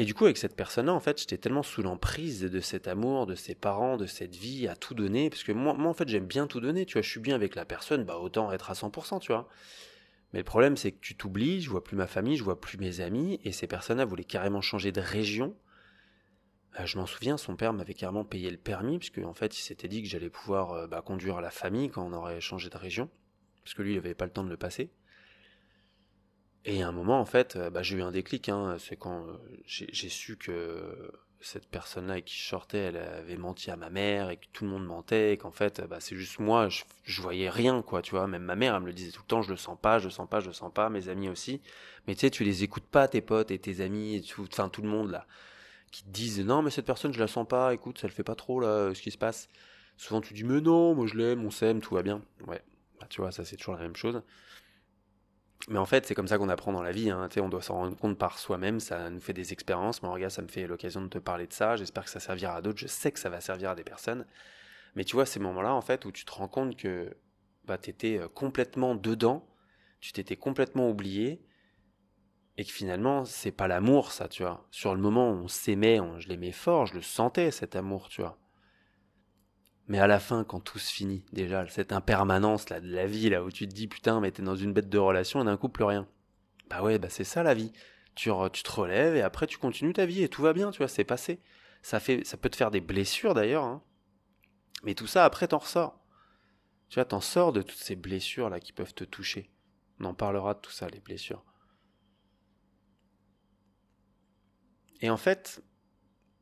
Et 0.00 0.06
du 0.06 0.14
coup, 0.14 0.24
avec 0.24 0.38
cette 0.38 0.56
personne-là, 0.56 0.94
en 0.94 1.00
fait, 1.00 1.20
j'étais 1.20 1.36
tellement 1.36 1.62
sous 1.62 1.82
l'emprise 1.82 2.40
de 2.40 2.60
cet 2.60 2.88
amour, 2.88 3.26
de 3.26 3.34
ses 3.34 3.54
parents, 3.54 3.98
de 3.98 4.06
cette 4.06 4.34
vie, 4.34 4.66
à 4.66 4.74
tout 4.74 4.94
donner, 4.94 5.28
parce 5.28 5.42
que 5.42 5.52
moi, 5.52 5.74
en 5.78 5.92
fait, 5.92 6.08
j'aime 6.08 6.24
bien 6.24 6.46
tout 6.46 6.58
donner, 6.58 6.86
tu 6.86 6.94
vois, 6.94 7.02
je 7.02 7.10
suis 7.10 7.20
bien 7.20 7.34
avec 7.34 7.54
la 7.54 7.66
personne, 7.66 8.04
bah 8.04 8.16
autant 8.16 8.50
être 8.50 8.70
à 8.70 8.72
100%, 8.72 9.20
tu 9.20 9.30
vois. 9.30 9.46
Mais 10.32 10.38
le 10.38 10.44
problème, 10.46 10.78
c'est 10.78 10.92
que 10.92 11.00
tu 11.02 11.16
t'oublies, 11.16 11.60
je 11.60 11.68
vois 11.68 11.84
plus 11.84 11.98
ma 11.98 12.06
famille, 12.06 12.38
je 12.38 12.42
vois 12.42 12.58
plus 12.58 12.78
mes 12.78 13.02
amis, 13.02 13.40
et 13.44 13.52
ces 13.52 13.66
personnes-là 13.66 14.06
voulaient 14.06 14.24
carrément 14.24 14.62
changer 14.62 14.90
de 14.90 15.02
région. 15.02 15.54
Euh, 16.78 16.86
je 16.86 16.96
m'en 16.96 17.04
souviens, 17.04 17.36
son 17.36 17.54
père 17.54 17.74
m'avait 17.74 17.92
carrément 17.92 18.24
payé 18.24 18.50
le 18.50 18.56
permis, 18.56 18.96
puisque 18.96 19.18
en 19.18 19.34
fait, 19.34 19.58
il 19.58 19.60
s'était 19.60 19.88
dit 19.88 20.02
que 20.02 20.08
j'allais 20.08 20.30
pouvoir 20.30 20.72
euh, 20.72 20.86
bah, 20.86 21.02
conduire 21.02 21.42
la 21.42 21.50
famille 21.50 21.90
quand 21.90 22.06
on 22.06 22.14
aurait 22.14 22.40
changé 22.40 22.70
de 22.70 22.78
région, 22.78 23.10
parce 23.62 23.74
que 23.74 23.82
lui, 23.82 23.92
il 23.92 23.96
n'avait 23.96 24.14
pas 24.14 24.24
le 24.24 24.32
temps 24.32 24.44
de 24.44 24.48
le 24.48 24.56
passer. 24.56 24.90
Et 26.64 26.82
à 26.82 26.88
un 26.88 26.92
moment, 26.92 27.20
en 27.20 27.24
fait, 27.24 27.56
euh, 27.56 27.70
bah, 27.70 27.82
j'ai 27.82 27.96
eu 27.96 28.02
un 28.02 28.10
déclic. 28.10 28.48
Hein, 28.48 28.76
c'est 28.78 28.96
quand 28.96 29.26
j'ai 29.66 30.08
su 30.08 30.36
que 30.36 31.10
cette 31.40 31.66
personne-là 31.68 32.20
qui 32.20 32.36
je 32.36 32.44
sortais, 32.44 32.78
elle 32.78 32.96
avait 32.96 33.36
menti 33.36 33.70
à 33.70 33.76
ma 33.76 33.88
mère 33.88 34.30
et 34.30 34.36
que 34.36 34.44
tout 34.52 34.64
le 34.64 34.70
monde 34.70 34.84
mentait 34.84 35.32
et 35.32 35.36
qu'en 35.38 35.50
fait, 35.50 35.80
bah, 35.88 35.96
c'est 36.00 36.16
juste 36.16 36.38
moi, 36.38 36.68
je, 36.68 36.82
je, 37.04 37.22
voyais 37.22 37.48
rien, 37.48 37.82
quoi, 37.82 38.02
tu 38.02 38.10
vois. 38.12 38.26
Même 38.26 38.42
ma 38.42 38.56
mère, 38.56 38.74
elle 38.74 38.82
me 38.82 38.86
le 38.86 38.92
disait 38.92 39.10
tout 39.10 39.22
le 39.22 39.26
temps, 39.26 39.42
je 39.42 39.50
le 39.50 39.56
sens 39.56 39.78
pas, 39.80 39.98
je 39.98 40.04
le 40.04 40.10
sens 40.10 40.28
pas, 40.28 40.40
je 40.40 40.48
le 40.48 40.52
sens 40.52 40.72
pas, 40.72 40.90
mes 40.90 41.08
amis 41.08 41.28
aussi. 41.28 41.62
Mais 42.06 42.14
tu 42.14 42.20
sais, 42.20 42.30
tu 42.30 42.44
les 42.44 42.62
écoutes 42.62 42.84
pas, 42.84 43.08
tes 43.08 43.22
potes 43.22 43.50
et 43.50 43.58
tes 43.58 43.80
amis, 43.80 44.22
tout, 44.28 44.46
enfin 44.50 44.68
tout 44.68 44.82
le 44.82 44.88
monde 44.88 45.10
là, 45.10 45.26
qui 45.92 46.04
te 46.04 46.10
disent 46.10 46.40
non, 46.40 46.62
mais 46.62 46.70
cette 46.70 46.86
personne, 46.86 47.12
je 47.12 47.20
la 47.20 47.26
sens 47.26 47.46
pas, 47.48 47.72
écoute, 47.74 47.98
ça 47.98 48.06
le 48.06 48.12
fait 48.12 48.24
pas 48.24 48.34
trop 48.34 48.60
là, 48.60 48.94
ce 48.94 49.00
qui 49.02 49.10
se 49.10 49.18
passe. 49.18 49.48
Souvent, 49.96 50.20
tu 50.20 50.34
dis 50.34 50.44
mais 50.44 50.60
non, 50.60 50.94
moi 50.94 51.06
je 51.06 51.14
l'aime, 51.16 51.44
on 51.44 51.50
s'aime, 51.50 51.80
tout 51.80 51.94
va 51.94 52.02
bien. 52.02 52.22
Ouais, 52.46 52.62
bah, 53.00 53.06
tu 53.08 53.20
vois, 53.22 53.32
ça 53.32 53.44
c'est 53.44 53.56
toujours 53.56 53.74
la 53.74 53.82
même 53.82 53.96
chose. 53.96 54.22
Mais 55.68 55.78
en 55.78 55.86
fait, 55.86 56.06
c'est 56.06 56.14
comme 56.14 56.28
ça 56.28 56.38
qu'on 56.38 56.48
apprend 56.48 56.72
dans 56.72 56.82
la 56.82 56.92
vie. 56.92 57.10
Hein. 57.10 57.28
On 57.36 57.48
doit 57.48 57.62
s'en 57.62 57.74
rendre 57.74 57.96
compte 57.96 58.18
par 58.18 58.38
soi-même. 58.38 58.80
Ça 58.80 59.10
nous 59.10 59.20
fait 59.20 59.32
des 59.32 59.52
expériences. 59.52 60.02
Mais 60.02 60.08
regarde, 60.08 60.32
ça 60.32 60.42
me 60.42 60.48
fait 60.48 60.66
l'occasion 60.66 61.02
de 61.02 61.08
te 61.08 61.18
parler 61.18 61.46
de 61.46 61.52
ça. 61.52 61.76
J'espère 61.76 62.04
que 62.04 62.10
ça 62.10 62.20
servira 62.20 62.56
à 62.56 62.62
d'autres. 62.62 62.78
Je 62.78 62.86
sais 62.86 63.12
que 63.12 63.20
ça 63.20 63.28
va 63.28 63.40
servir 63.40 63.70
à 63.70 63.74
des 63.74 63.84
personnes. 63.84 64.26
Mais 64.94 65.04
tu 65.04 65.14
vois, 65.16 65.26
ces 65.26 65.38
moments-là, 65.38 65.74
en 65.74 65.82
fait, 65.82 66.04
où 66.04 66.12
tu 66.12 66.24
te 66.24 66.32
rends 66.32 66.48
compte 66.48 66.76
que 66.76 67.16
bah, 67.64 67.78
tu 67.78 67.90
étais 67.90 68.18
euh, 68.18 68.28
complètement 68.28 68.94
dedans, 68.94 69.46
tu 70.00 70.12
t'étais 70.12 70.36
complètement 70.36 70.88
oublié, 70.88 71.44
et 72.56 72.64
que 72.64 72.72
finalement, 72.72 73.24
c'est 73.24 73.52
pas 73.52 73.68
l'amour, 73.68 74.12
ça, 74.12 74.28
tu 74.28 74.42
vois. 74.42 74.66
Sur 74.70 74.94
le 74.94 75.00
moment, 75.00 75.30
on 75.30 75.48
s'aimait, 75.48 75.98
je 76.18 76.28
l'aimais 76.28 76.52
fort, 76.52 76.86
je 76.86 76.94
le 76.94 77.02
sentais, 77.02 77.50
cet 77.50 77.76
amour, 77.76 78.08
tu 78.08 78.20
vois. 78.20 78.38
Mais 79.90 79.98
à 79.98 80.06
la 80.06 80.20
fin, 80.20 80.44
quand 80.44 80.60
tout 80.60 80.78
se 80.78 80.92
finit, 80.92 81.24
déjà, 81.32 81.68
cette 81.68 81.90
impermanence 81.90 82.70
là, 82.70 82.78
de 82.78 82.86
la 82.86 83.08
vie, 83.08 83.28
là, 83.28 83.42
où 83.42 83.50
tu 83.50 83.66
te 83.66 83.74
dis, 83.74 83.88
putain, 83.88 84.20
mais 84.20 84.30
t'es 84.30 84.40
dans 84.40 84.54
une 84.54 84.72
bête 84.72 84.88
de 84.88 84.98
relation 84.98 85.42
et 85.42 85.44
d'un 85.44 85.56
coup, 85.56 85.68
plus 85.68 85.82
rien. 85.82 86.06
Bah 86.68 86.80
ouais, 86.80 87.00
bah 87.00 87.08
c'est 87.10 87.24
ça 87.24 87.42
la 87.42 87.54
vie. 87.54 87.72
Tu, 88.14 88.30
tu 88.52 88.62
te 88.62 88.70
relèves 88.70 89.16
et 89.16 89.22
après, 89.22 89.48
tu 89.48 89.58
continues 89.58 89.92
ta 89.92 90.06
vie 90.06 90.22
et 90.22 90.28
tout 90.28 90.42
va 90.42 90.52
bien, 90.52 90.70
tu 90.70 90.78
vois, 90.78 90.86
c'est 90.86 91.02
passé. 91.02 91.40
Ça, 91.82 91.98
peut 91.98 92.50
te 92.50 92.54
faire 92.54 92.70
des 92.70 92.80
blessures 92.80 93.34
d'ailleurs, 93.34 93.64
hein. 93.64 93.82
Mais 94.84 94.94
tout 94.94 95.08
ça, 95.08 95.24
après, 95.24 95.48
t'en 95.48 95.58
ressors. 95.58 95.98
Tu 96.88 96.94
vois, 96.94 97.04
t'en 97.04 97.20
sors 97.20 97.52
de 97.52 97.60
toutes 97.60 97.80
ces 97.80 97.96
blessures 97.96 98.48
là 98.48 98.60
qui 98.60 98.72
peuvent 98.72 98.94
te 98.94 99.02
toucher. 99.02 99.50
On 99.98 100.04
en 100.04 100.14
parlera 100.14 100.54
de 100.54 100.60
tout 100.60 100.70
ça, 100.70 100.88
les 100.88 101.00
blessures. 101.00 101.44
Et 105.00 105.10
en 105.10 105.16
fait, 105.16 105.64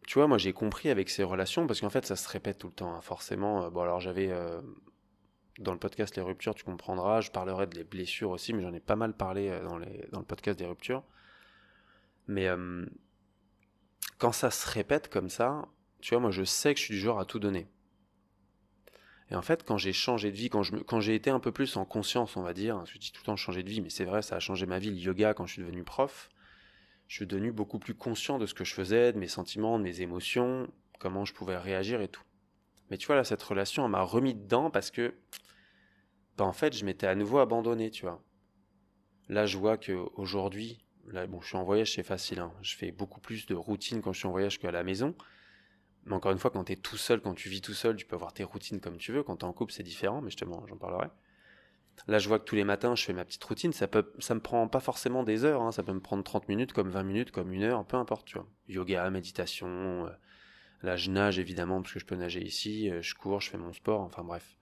tu 0.08 0.14
vois, 0.14 0.26
moi 0.26 0.38
j'ai 0.38 0.55
compris 0.55 0.88
avec 0.88 1.10
ces 1.10 1.22
relations, 1.22 1.66
parce 1.66 1.82
qu'en 1.82 1.90
fait 1.90 2.06
ça 2.06 2.16
se 2.16 2.26
répète 2.31 2.56
tout 2.56 2.69
le 2.69 2.72
temps, 2.72 2.94
hein, 2.94 3.02
forcément. 3.02 3.64
Euh, 3.64 3.70
bon, 3.70 3.82
alors 3.82 4.00
j'avais. 4.00 4.31
Euh, 4.31 4.62
dans 5.58 5.72
le 5.72 5.78
podcast 5.78 6.16
Les 6.16 6.22
Ruptures, 6.22 6.55
tu 6.55 6.64
comprendras, 6.64 7.20
je 7.20 7.31
parlerai 7.31 7.66
de 7.66 7.76
les 7.76 7.84
blessures 7.84 8.31
aussi, 8.31 8.55
mais 8.55 8.62
j'en 8.62 8.72
ai 8.72 8.81
pas 8.81 8.96
mal 8.96 9.12
parlé 9.12 9.50
euh, 9.50 9.62
dans, 9.64 9.76
le 9.76 10.25
podcast 10.25 10.58
des 10.58 10.64
Ruptures. 10.64 11.02
Mais 12.26 12.49
quand 14.16 14.32
ça 14.32 14.50
se 14.50 14.70
répète 14.70 15.10
comme 15.10 15.28
ça, 15.28 15.66
tu 16.00 16.14
vois, 16.14 16.20
moi 16.20 16.31
je 16.31 16.44
sais 16.44 16.72
que 16.72 16.81
je 16.81 16.87
suis 16.87 16.94
du 16.94 17.00
genre 17.00 17.20
à 17.20 17.26
tout 17.26 17.38
donner. 17.38 17.69
Et 19.31 19.34
en 19.34 19.43
fait, 19.43 19.62
quand 19.62 19.76
j'ai 19.76 19.93
changé 19.93 20.31
de 20.31 20.37
vie, 20.37 20.49
quand, 20.49 21.00
j'ai 21.00 21.14
été 21.16 21.28
un 21.28 21.40
peu 21.40 21.52
plus 21.52 21.76
en 21.76 21.84
conscience, 21.84 22.37
on 22.38 22.43
va 22.43 22.54
dire, 22.54 22.82
je 22.87 22.96
dis 22.96 23.12
tout 23.12 23.20
le 23.22 23.26
temps 23.26 23.37
changer 23.37 23.62
de 23.62 23.69
vie, 23.69 23.82
mais 23.82 23.90
c'est 23.90 24.06
vrai, 24.06 24.22
ça 24.22 24.37
a 24.37 24.40
changé 24.40 24.64
ma 24.64 24.78
vie, 24.78 24.90
le 24.90 24.96
yoga, 24.96 25.34
quand 25.34 25.44
je 25.44 25.54
suis 25.54 25.62
devenu 25.62 25.84
prof, 25.84 26.31
je 27.08 27.16
suis 27.16 27.26
devenu 27.26 27.52
beaucoup 27.52 27.78
plus 27.78 27.94
conscient 27.94 28.38
de 28.38 28.46
ce 28.46 28.55
que 28.55 28.64
je 28.64 28.75
faisais, 28.75 29.12
de 29.12 29.19
mes 29.19 29.28
sentiments, 29.28 29.78
de 29.78 29.84
mes 29.84 30.02
émotions, 30.02 30.70
comment 30.99 31.25
je 31.25 31.32
pouvais 31.32 31.56
réagir 31.56 32.00
et 32.00 32.08
tout. 32.08 32.22
Mais 32.90 32.99
tu 32.99 33.06
vois, 33.06 33.16
là, 33.16 33.25
cette 33.25 33.43
relation, 33.43 33.84
elle 33.84 33.90
m'a 33.90 34.02
remis 34.02 34.34
dedans 34.34 34.70
parce 34.70 34.90
que, 34.90 35.14
bah, 36.37 36.44
en 36.44 36.52
fait, 36.52 36.76
je 36.76 36.84
m'étais 36.84 37.06
à 37.06 37.14
nouveau 37.14 37.38
abandonné, 37.38 37.90
tu 37.90 38.02
vois. 38.02 38.22
Là, 39.28 39.46
je 39.46 39.58
vois 39.58 39.76
qu'aujourd'hui, 39.78 40.84
là, 41.06 41.26
bon, 41.26 41.40
je 41.40 41.49
suis 41.49 41.56
en 41.56 41.64
voyage, 41.64 41.94
c'est 41.94 42.02
facile, 42.02 42.40
hein. 42.40 42.52
Je 42.62 42.76
fais 42.76 42.93
beaucoup 42.93 43.20
plus 43.20 43.46
de 43.46 43.54
routine 43.54 44.00
quand 44.00 44.12
je 44.12 44.19
suis 44.19 44.28
en 44.28 44.32
voyage 44.32 44.58
qu'à 44.58 44.70
la 44.70 44.84
maison. 44.84 45.14
Mais 46.04 46.14
encore 46.14 46.32
une 46.32 46.38
fois, 46.38 46.50
quand 46.50 46.64
tu 46.64 46.72
es 46.72 46.76
tout 46.76 46.96
seul, 46.96 47.20
quand 47.20 47.34
tu 47.34 47.49
vis 47.49 47.61
tout 47.61 47.75
seul, 47.75 47.96
tu 47.96 48.06
peux 48.06 48.16
avoir 48.16 48.32
tes 48.32 48.44
routines 48.44 48.81
comme 48.81 48.96
tu 48.96 49.12
veux. 49.12 49.22
Quand 49.22 49.37
tu 49.37 49.44
es 49.44 49.49
en 49.49 49.52
couple, 49.52 49.72
c'est 49.72 49.82
différent, 49.82 50.20
mais 50.20 50.31
justement, 50.31 50.66
j'en 50.66 50.76
parlerai. 50.76 51.08
Là, 52.06 52.18
je 52.18 52.28
vois 52.28 52.38
que 52.38 52.44
tous 52.44 52.54
les 52.54 52.64
matins, 52.64 52.94
je 52.94 53.04
fais 53.04 53.12
ma 53.12 53.24
petite 53.24 53.42
routine. 53.44 53.72
Ça 53.72 53.88
peut, 53.88 54.12
ça 54.18 54.34
me 54.34 54.40
prend 54.40 54.68
pas 54.68 54.80
forcément 54.80 55.24
des 55.24 55.44
heures. 55.44 55.62
Hein. 55.62 55.72
Ça 55.72 55.82
peut 55.82 55.92
me 55.92 56.00
prendre 56.00 56.22
30 56.22 56.48
minutes, 56.48 56.72
comme 56.72 56.88
20 56.88 57.02
minutes, 57.02 57.30
comme 57.32 57.52
une 57.52 57.62
heure, 57.62 57.84
peu 57.84 57.96
importe. 57.96 58.32
Yoga, 58.68 59.10
méditation. 59.10 60.06
Euh, 60.06 60.10
là, 60.82 60.96
je 60.96 61.10
nage 61.10 61.38
évidemment 61.38 61.82
parce 61.82 61.94
que 61.94 62.00
je 62.00 62.06
peux 62.06 62.16
nager 62.16 62.42
ici. 62.42 62.90
Euh, 62.90 63.02
je 63.02 63.14
cours, 63.14 63.40
je 63.40 63.50
fais 63.50 63.58
mon 63.58 63.72
sport. 63.72 64.00
Enfin 64.00 64.22
bref. 64.22 64.56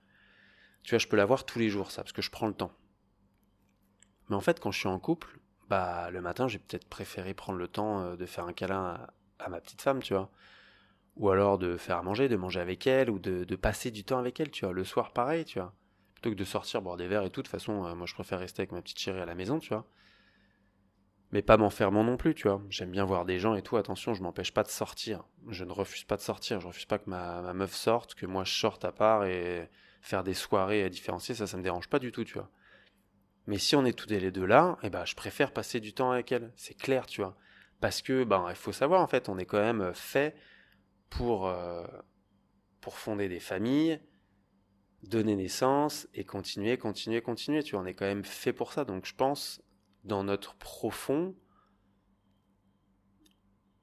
Tu 0.83 0.91
vois, 0.91 0.99
je 0.99 1.07
peux 1.07 1.17
l'avoir 1.17 1.45
tous 1.45 1.59
les 1.59 1.69
jours, 1.69 1.91
ça, 1.91 2.01
parce 2.01 2.13
que 2.13 2.21
je 2.21 2.31
prends 2.31 2.47
le 2.47 2.53
temps. 2.53 2.71
Mais 4.29 4.35
en 4.35 4.41
fait, 4.41 4.59
quand 4.59 4.71
je 4.71 4.79
suis 4.79 4.87
en 4.87 4.99
couple, 4.99 5.39
bah, 5.69 6.09
le 6.11 6.21
matin, 6.21 6.47
j'ai 6.47 6.59
peut-être 6.59 6.87
préféré 6.87 7.33
prendre 7.33 7.59
le 7.59 7.67
temps 7.67 8.01
euh, 8.01 8.15
de 8.15 8.25
faire 8.25 8.45
un 8.45 8.53
câlin 8.53 9.07
à, 9.39 9.49
ma 9.49 9.61
petite 9.61 9.81
femme, 9.81 10.01
tu 10.01 10.13
vois. 10.13 10.31
Ou 11.15 11.29
alors 11.29 11.57
de 11.57 11.77
faire 11.77 11.97
à 11.97 12.03
manger, 12.03 12.29
de 12.29 12.35
manger 12.35 12.59
avec 12.59 12.87
elle, 12.87 13.09
ou 13.09 13.19
de, 13.19 13.43
de 13.43 13.55
passer 13.55 13.91
du 13.91 14.03
temps 14.03 14.19
avec 14.19 14.39
elle, 14.39 14.51
tu 14.51 14.65
vois. 14.65 14.73
Le 14.73 14.83
soir, 14.83 15.13
pareil, 15.13 15.45
tu 15.45 15.59
vois 15.59 15.73
plutôt 16.19 16.31
que 16.31 16.39
de 16.39 16.43
sortir 16.43 16.81
boire 16.81 16.97
des 16.97 17.07
verres 17.07 17.23
et 17.23 17.29
tout. 17.29 17.41
De 17.41 17.47
toute 17.47 17.51
façon, 17.51 17.85
euh, 17.85 17.93
moi 17.93 18.07
je 18.07 18.15
préfère 18.15 18.39
rester 18.39 18.61
avec 18.61 18.71
ma 18.71 18.81
petite 18.81 18.97
chérie 18.97 19.21
à 19.21 19.25
la 19.25 19.35
maison, 19.35 19.59
tu 19.59 19.69
vois. 19.69 19.85
Mais 21.31 21.43
pas 21.43 21.57
m'enfermant 21.57 22.03
non 22.03 22.17
plus, 22.17 22.33
tu 22.33 22.47
vois. 22.47 22.61
J'aime 22.69 22.89
bien 22.89 23.05
voir 23.05 23.25
des 23.25 23.37
gens 23.37 23.53
et 23.53 23.61
tout. 23.61 23.77
Attention, 23.77 24.13
je 24.15 24.23
m'empêche 24.23 24.51
pas 24.51 24.63
de 24.63 24.69
sortir. 24.69 25.25
Je 25.49 25.63
ne 25.63 25.71
refuse 25.71 26.05
pas 26.05 26.15
de 26.15 26.21
sortir. 26.21 26.59
Je 26.59 26.67
refuse 26.67 26.85
pas 26.85 26.97
que 26.97 27.09
ma, 27.09 27.53
meuf 27.53 27.73
sorte, 27.73 28.15
que 28.15 28.25
moi 28.25 28.45
je 28.45 28.53
sorte 28.53 28.83
à 28.83 28.91
part 28.91 29.25
et 29.25 29.69
faire 30.01 30.23
des 30.23 30.33
soirées 30.33 30.89
différenciées. 30.89 31.35
Ça, 31.35 31.45
ça 31.45 31.57
me 31.57 31.63
dérange 31.63 31.87
pas 31.87 31.99
du 31.99 32.11
tout, 32.11 32.23
tu 32.23 32.33
vois. 32.33 32.49
Mais 33.45 33.59
si 33.59 33.75
on 33.75 33.85
est 33.85 33.93
tous 33.93 34.09
les 34.09 34.31
deux 34.31 34.45
là, 34.45 34.77
eh 34.81 34.89
ben, 34.89 35.05
je 35.05 35.15
préfère 35.15 35.51
passer 35.51 35.79
du 35.79 35.93
temps 35.93 36.11
avec 36.11 36.31
elle. 36.31 36.51
C'est 36.55 36.77
clair, 36.77 37.05
tu 37.05 37.21
vois. 37.21 37.37
Parce 37.79 38.01
que, 38.01 38.23
ben, 38.23 38.47
il 38.49 38.55
faut 38.55 38.71
savoir, 38.71 39.01
en 39.01 39.07
fait, 39.07 39.29
on 39.29 39.37
est 39.37 39.45
quand 39.45 39.59
même 39.59 39.93
fait 39.93 40.35
pour, 41.09 41.47
euh, 41.47 41.85
pour 42.81 42.97
fonder 42.97 43.29
des 43.29 43.39
familles, 43.39 44.01
donner 45.07 45.35
naissance 45.35 46.07
et 46.13 46.23
continuer, 46.23 46.77
continuer, 46.77 47.21
continuer. 47.21 47.63
Tu 47.63 47.71
vois, 47.71 47.83
on 47.83 47.85
est 47.85 47.93
quand 47.93 48.05
même 48.05 48.23
fait 48.23 48.53
pour 48.53 48.73
ça. 48.73 48.85
Donc 48.85 49.05
je 49.05 49.15
pense, 49.15 49.61
dans 50.03 50.23
notre 50.23 50.55
profond, 50.55 51.35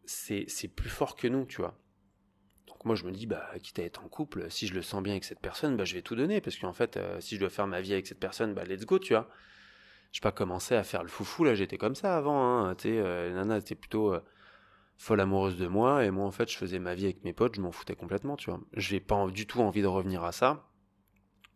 c'est, 0.04 0.46
plus 0.74 0.90
fort 0.90 1.16
que 1.16 1.26
nous, 1.26 1.46
tu 1.46 1.60
vois. 1.60 1.78
Donc 2.66 2.84
moi 2.84 2.94
je 2.94 3.04
me 3.04 3.12
dis, 3.12 3.26
bah, 3.26 3.50
quitte 3.62 3.78
à 3.78 3.82
être 3.82 4.04
en 4.04 4.08
couple, 4.08 4.50
si 4.50 4.66
je 4.66 4.74
le 4.74 4.82
sens 4.82 5.02
bien 5.02 5.14
avec 5.14 5.24
cette 5.24 5.40
personne, 5.40 5.76
bah, 5.76 5.84
je 5.84 5.94
vais 5.94 6.02
tout 6.02 6.16
donner. 6.16 6.40
Parce 6.40 6.56
qu'en 6.56 6.72
fait, 6.72 6.96
euh, 6.96 7.20
si 7.20 7.36
je 7.36 7.40
dois 7.40 7.50
faire 7.50 7.66
ma 7.66 7.80
vie 7.80 7.92
avec 7.92 8.06
cette 8.06 8.20
personne, 8.20 8.54
bah, 8.54 8.64
let's 8.64 8.84
go, 8.84 8.98
tu 8.98 9.14
vois. 9.14 9.28
Je 10.12 10.20
pas 10.20 10.32
commencé 10.32 10.76
à 10.76 10.84
faire 10.84 11.02
le 11.02 11.08
foufou, 11.08 11.42
là, 11.42 11.54
j'étais 11.54 11.76
comme 11.76 11.96
ça 11.96 12.16
avant, 12.16 12.66
hein. 12.66 12.74
Tu 12.76 12.88
euh, 12.88 13.34
Nana 13.34 13.58
était 13.58 13.74
plutôt 13.74 14.14
euh, 14.14 14.20
folle 14.96 15.20
amoureuse 15.20 15.56
de 15.56 15.66
moi, 15.66 16.04
et 16.04 16.12
moi, 16.12 16.24
en 16.24 16.30
fait, 16.30 16.48
je 16.48 16.56
faisais 16.56 16.78
ma 16.78 16.94
vie 16.94 17.06
avec 17.06 17.24
mes 17.24 17.32
potes, 17.32 17.56
je 17.56 17.60
m'en 17.60 17.72
foutais 17.72 17.96
complètement, 17.96 18.36
tu 18.36 18.50
vois. 18.50 18.60
J'ai 18.74 19.00
pas 19.00 19.26
du 19.28 19.46
tout 19.48 19.60
envie 19.60 19.82
de 19.82 19.88
revenir 19.88 20.22
à 20.22 20.30
ça 20.30 20.68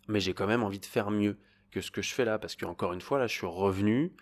mais 0.08 0.20
j'ai 0.20 0.34
quand 0.34 0.46
même 0.46 0.62
envie 0.62 0.80
de 0.80 0.86
faire 0.86 1.10
mieux 1.10 1.38
que 1.70 1.80
ce 1.80 1.90
que 1.90 2.02
je 2.02 2.14
fais 2.14 2.24
là, 2.24 2.38
parce 2.38 2.56
que 2.56 2.64
encore 2.64 2.92
une 2.92 3.00
fois, 3.00 3.18
là, 3.18 3.26
je 3.26 3.34
suis 3.34 3.46
revenu 3.46 4.12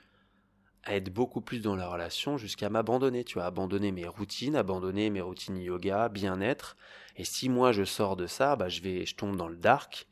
à 0.84 0.94
être 0.96 1.12
beaucoup 1.12 1.40
plus 1.40 1.60
dans 1.60 1.74
la 1.76 1.88
relation 1.88 2.36
jusqu'à 2.38 2.68
m'abandonner, 2.70 3.24
tu 3.24 3.34
vois, 3.34 3.46
abandonner 3.46 3.90
mes 3.92 4.06
routines, 4.06 4.54
abandonner 4.56 5.10
mes 5.10 5.20
routines 5.20 5.58
yoga, 5.58 6.08
bien-être. 6.08 6.76
Et 7.16 7.24
si 7.24 7.48
moi 7.48 7.72
je 7.72 7.84
sors 7.84 8.16
de 8.16 8.26
ça, 8.26 8.56
bah 8.56 8.68
je 8.68 8.80
vais, 8.82 9.04
je 9.06 9.16
tombe 9.16 9.36
dans 9.36 9.48
le 9.48 9.56
dark 9.56 10.06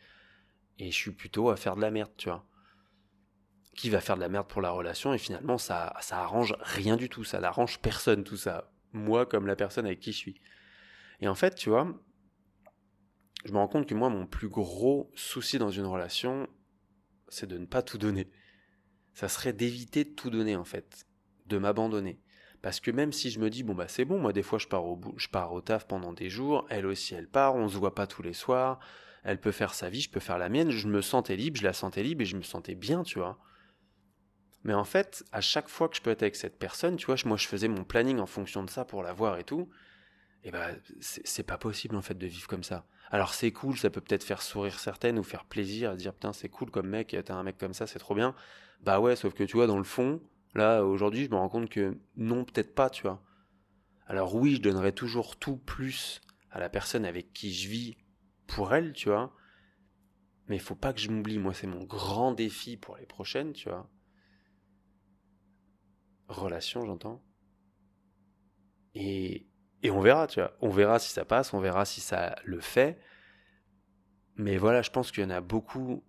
et 0.79 0.91
je 0.91 0.97
suis 0.97 1.13
plutôt 1.13 1.51
à 1.51 1.57
faire 1.57 1.77
de 1.77 1.81
la 1.81 1.91
merde, 1.93 2.11
tu 2.17 2.29
vois. 2.29 2.45
qui 3.77 3.91
va 3.91 4.01
faire 4.01 4.17
de 4.17 4.21
la 4.21 4.29
merde 4.29 4.47
pour 4.47 4.63
la 4.63 4.71
relation 4.71 5.13
et 5.15 5.19
finalement 5.19 5.59
ça, 5.59 5.95
ça 6.01 6.19
arrange 6.19 6.55
rien 6.61 6.97
du 6.97 7.09
tout, 7.09 7.25
ça 7.25 7.41
n'arrange 7.41 7.81
personne 7.81 8.23
tout 8.25 8.37
ça, 8.37 8.71
moi 8.93 9.27
comme 9.27 9.47
la 9.47 9.57
personne 9.57 9.87
avec 9.87 10.01
qui 10.01 10.13
je 10.13 10.19
suis. 10.19 10.41
Et 11.21 11.29
en 11.29 11.35
fait, 11.35 11.55
tu 11.55 11.71
vois, 11.71 11.89
je 13.45 13.53
me 13.53 13.59
rends 13.59 13.69
compte 13.69 13.87
que 13.87 13.95
moi, 13.95 14.09
mon 14.09 14.27
plus 14.27 14.49
gros 14.49 15.11
souci 15.15 15.59
dans 15.59 15.71
une 15.71 15.87
relation, 15.87 16.49
c'est 17.29 17.47
de 17.47 17.59
ne 17.59 17.67
pas 17.67 17.83
tout 17.83 17.99
donner. 17.99 18.31
Ça 19.13 19.29
serait 19.29 19.53
d'éviter 19.53 20.05
de 20.05 20.11
tout 20.11 20.31
donner 20.31 20.57
en 20.57 20.65
fait, 20.65 21.07
de 21.47 21.59
m'abandonner. 21.59 22.21
Parce 22.63 22.81
que 22.81 22.91
même 22.91 23.13
si 23.13 23.31
je 23.31 23.41
me 23.41 23.51
dis, 23.51 23.63
bon 23.63 23.75
bah 23.75 23.89
c'est 23.89 24.07
bon, 24.07 24.19
moi 24.19 24.33
des 24.33 24.43
fois 24.43 24.59
je 24.59 24.67
pars 24.67 24.87
au, 24.87 24.99
je 25.17 25.29
pars 25.29 25.53
au 25.53 25.61
taf 25.61 25.87
pendant 25.87 26.15
des 26.15 26.31
jours, 26.31 26.67
elle 26.71 26.87
aussi 26.87 27.15
elle 27.15 27.29
part, 27.29 27.55
on 27.55 27.69
se 27.69 27.77
voit 27.77 27.95
pas 27.95 28.07
tous 28.07 28.23
les 28.23 28.33
soirs, 28.33 28.81
elle 29.23 29.39
peut 29.39 29.53
faire 29.53 29.75
sa 29.75 29.91
vie, 29.91 30.01
je 30.01 30.11
peux 30.11 30.21
faire 30.21 30.39
la 30.39 30.49
mienne, 30.49 30.71
je 30.71 30.89
me 30.89 31.03
sentais 31.03 31.37
libre, 31.37 31.59
je 31.59 31.65
la 31.65 31.75
sentais 31.75 32.03
libre 32.03 32.23
et 32.23 32.27
je 32.27 32.37
me 32.37 32.43
sentais 32.43 32.75
bien, 32.75 33.03
tu 33.03 33.19
vois. 33.19 33.39
Mais 34.63 34.73
en 34.73 34.85
fait, 34.85 35.25
à 35.31 35.43
chaque 35.43 35.69
fois 35.69 35.91
que 35.91 35.97
je 35.97 36.01
peux 36.01 36.11
être 36.11 36.23
avec 36.23 36.37
cette 36.37 36.59
personne, 36.59 36.97
tu 36.97 37.05
vois, 37.05 37.17
moi 37.27 37.37
je 37.37 37.47
faisais 37.47 37.69
mon 37.69 37.85
planning 37.85 38.19
en 38.19 38.27
fonction 38.27 38.63
de 38.65 38.71
ça 38.71 38.87
pour 38.87 39.03
la 39.03 39.13
voir 39.13 39.39
et 39.39 39.45
tout, 39.45 39.69
et 40.45 40.51
ben 40.51 40.79
c'est 41.01 41.43
pas 41.43 41.57
possible 41.57 41.97
en 41.97 42.03
fait 42.03 42.15
de 42.15 42.27
vivre 42.27 42.47
comme 42.47 42.63
ça. 42.63 42.87
Alors 43.11 43.33
c'est 43.33 43.51
cool, 43.51 43.79
ça 43.79 43.91
peut 43.91 44.03
peut-être 44.03 44.25
faire 44.25 44.43
sourire 44.43 44.79
certaines 44.79 45.19
ou 45.19 45.23
faire 45.23 45.47
plaisir 45.47 45.91
à 45.91 45.97
dire 45.97 46.13
putain 46.13 46.33
c'est 46.35 46.51
cool 46.51 46.71
comme 46.71 46.87
mec, 46.87 47.17
t'as 47.25 47.35
un 47.35 47.43
mec 47.43 47.57
comme 47.57 47.73
ça, 47.73 47.87
c'est 47.87 47.99
trop 47.99 48.15
bien. 48.15 48.35
Bah 48.83 49.01
ouais, 49.01 49.17
sauf 49.17 49.33
que 49.33 49.45
tu 49.45 49.57
vois, 49.57 49.67
dans 49.67 49.79
le 49.79 49.85
fond, 49.85 50.21
là 50.55 50.85
aujourd'hui 50.85 51.25
je 51.25 51.31
me 51.31 51.37
rends 51.37 51.49
compte 51.49 51.71
que 51.71 51.99
non, 52.17 52.45
peut-être 52.45 52.75
pas, 52.75 52.91
tu 52.91 53.03
vois. 53.03 53.23
Alors 54.07 54.35
oui, 54.35 54.57
je 54.57 54.61
donnerais 54.61 54.93
toujours 54.93 55.39
tout 55.39 55.57
plus 55.57 56.21
à 56.51 56.61
la 56.61 56.69
personne 56.69 57.07
avec 57.07 57.33
qui 57.33 57.53
je 57.53 57.69
vis 57.69 57.97
pour 58.47 58.75
elle, 58.75 58.93
tu 58.93 59.09
vois. 59.09 59.35
Mais 60.49 60.57
il 60.57 60.63
faut 60.63 60.75
pas 60.75 60.93
que 60.93 61.01
je 61.01 61.11
m'oublie, 61.11 61.39
moi 61.39 61.55
c'est 61.55 61.67
mon 61.67 61.85
grand 61.85 62.33
défi 62.33 62.77
pour 62.77 62.99
les 62.99 63.07
prochaines, 63.07 63.55
tu 63.55 63.71
vois. 63.71 63.91
Relation, 66.29 66.85
j'entends. 66.85 67.23
Et, 68.95 69.47
et 69.85 69.91
on 69.91 70.01
verra, 70.01 70.27
tu 70.27 70.41
vois. 70.41 70.53
On 70.63 70.71
verra 70.71 70.99
si 70.99 71.11
ça 71.11 71.27
passe, 71.27 71.53
on 71.53 71.61
verra 71.61 71.85
si 71.85 72.01
ça 72.01 72.35
le 72.43 72.59
fait. 72.59 72.99
Mais 74.37 74.57
voilà, 74.57 74.81
je 74.81 74.91
pense 74.91 75.13
qu'il 75.13 75.23
y 75.23 75.27
en 75.27 75.31
a 75.31 75.43
beaucoup. 75.43 76.03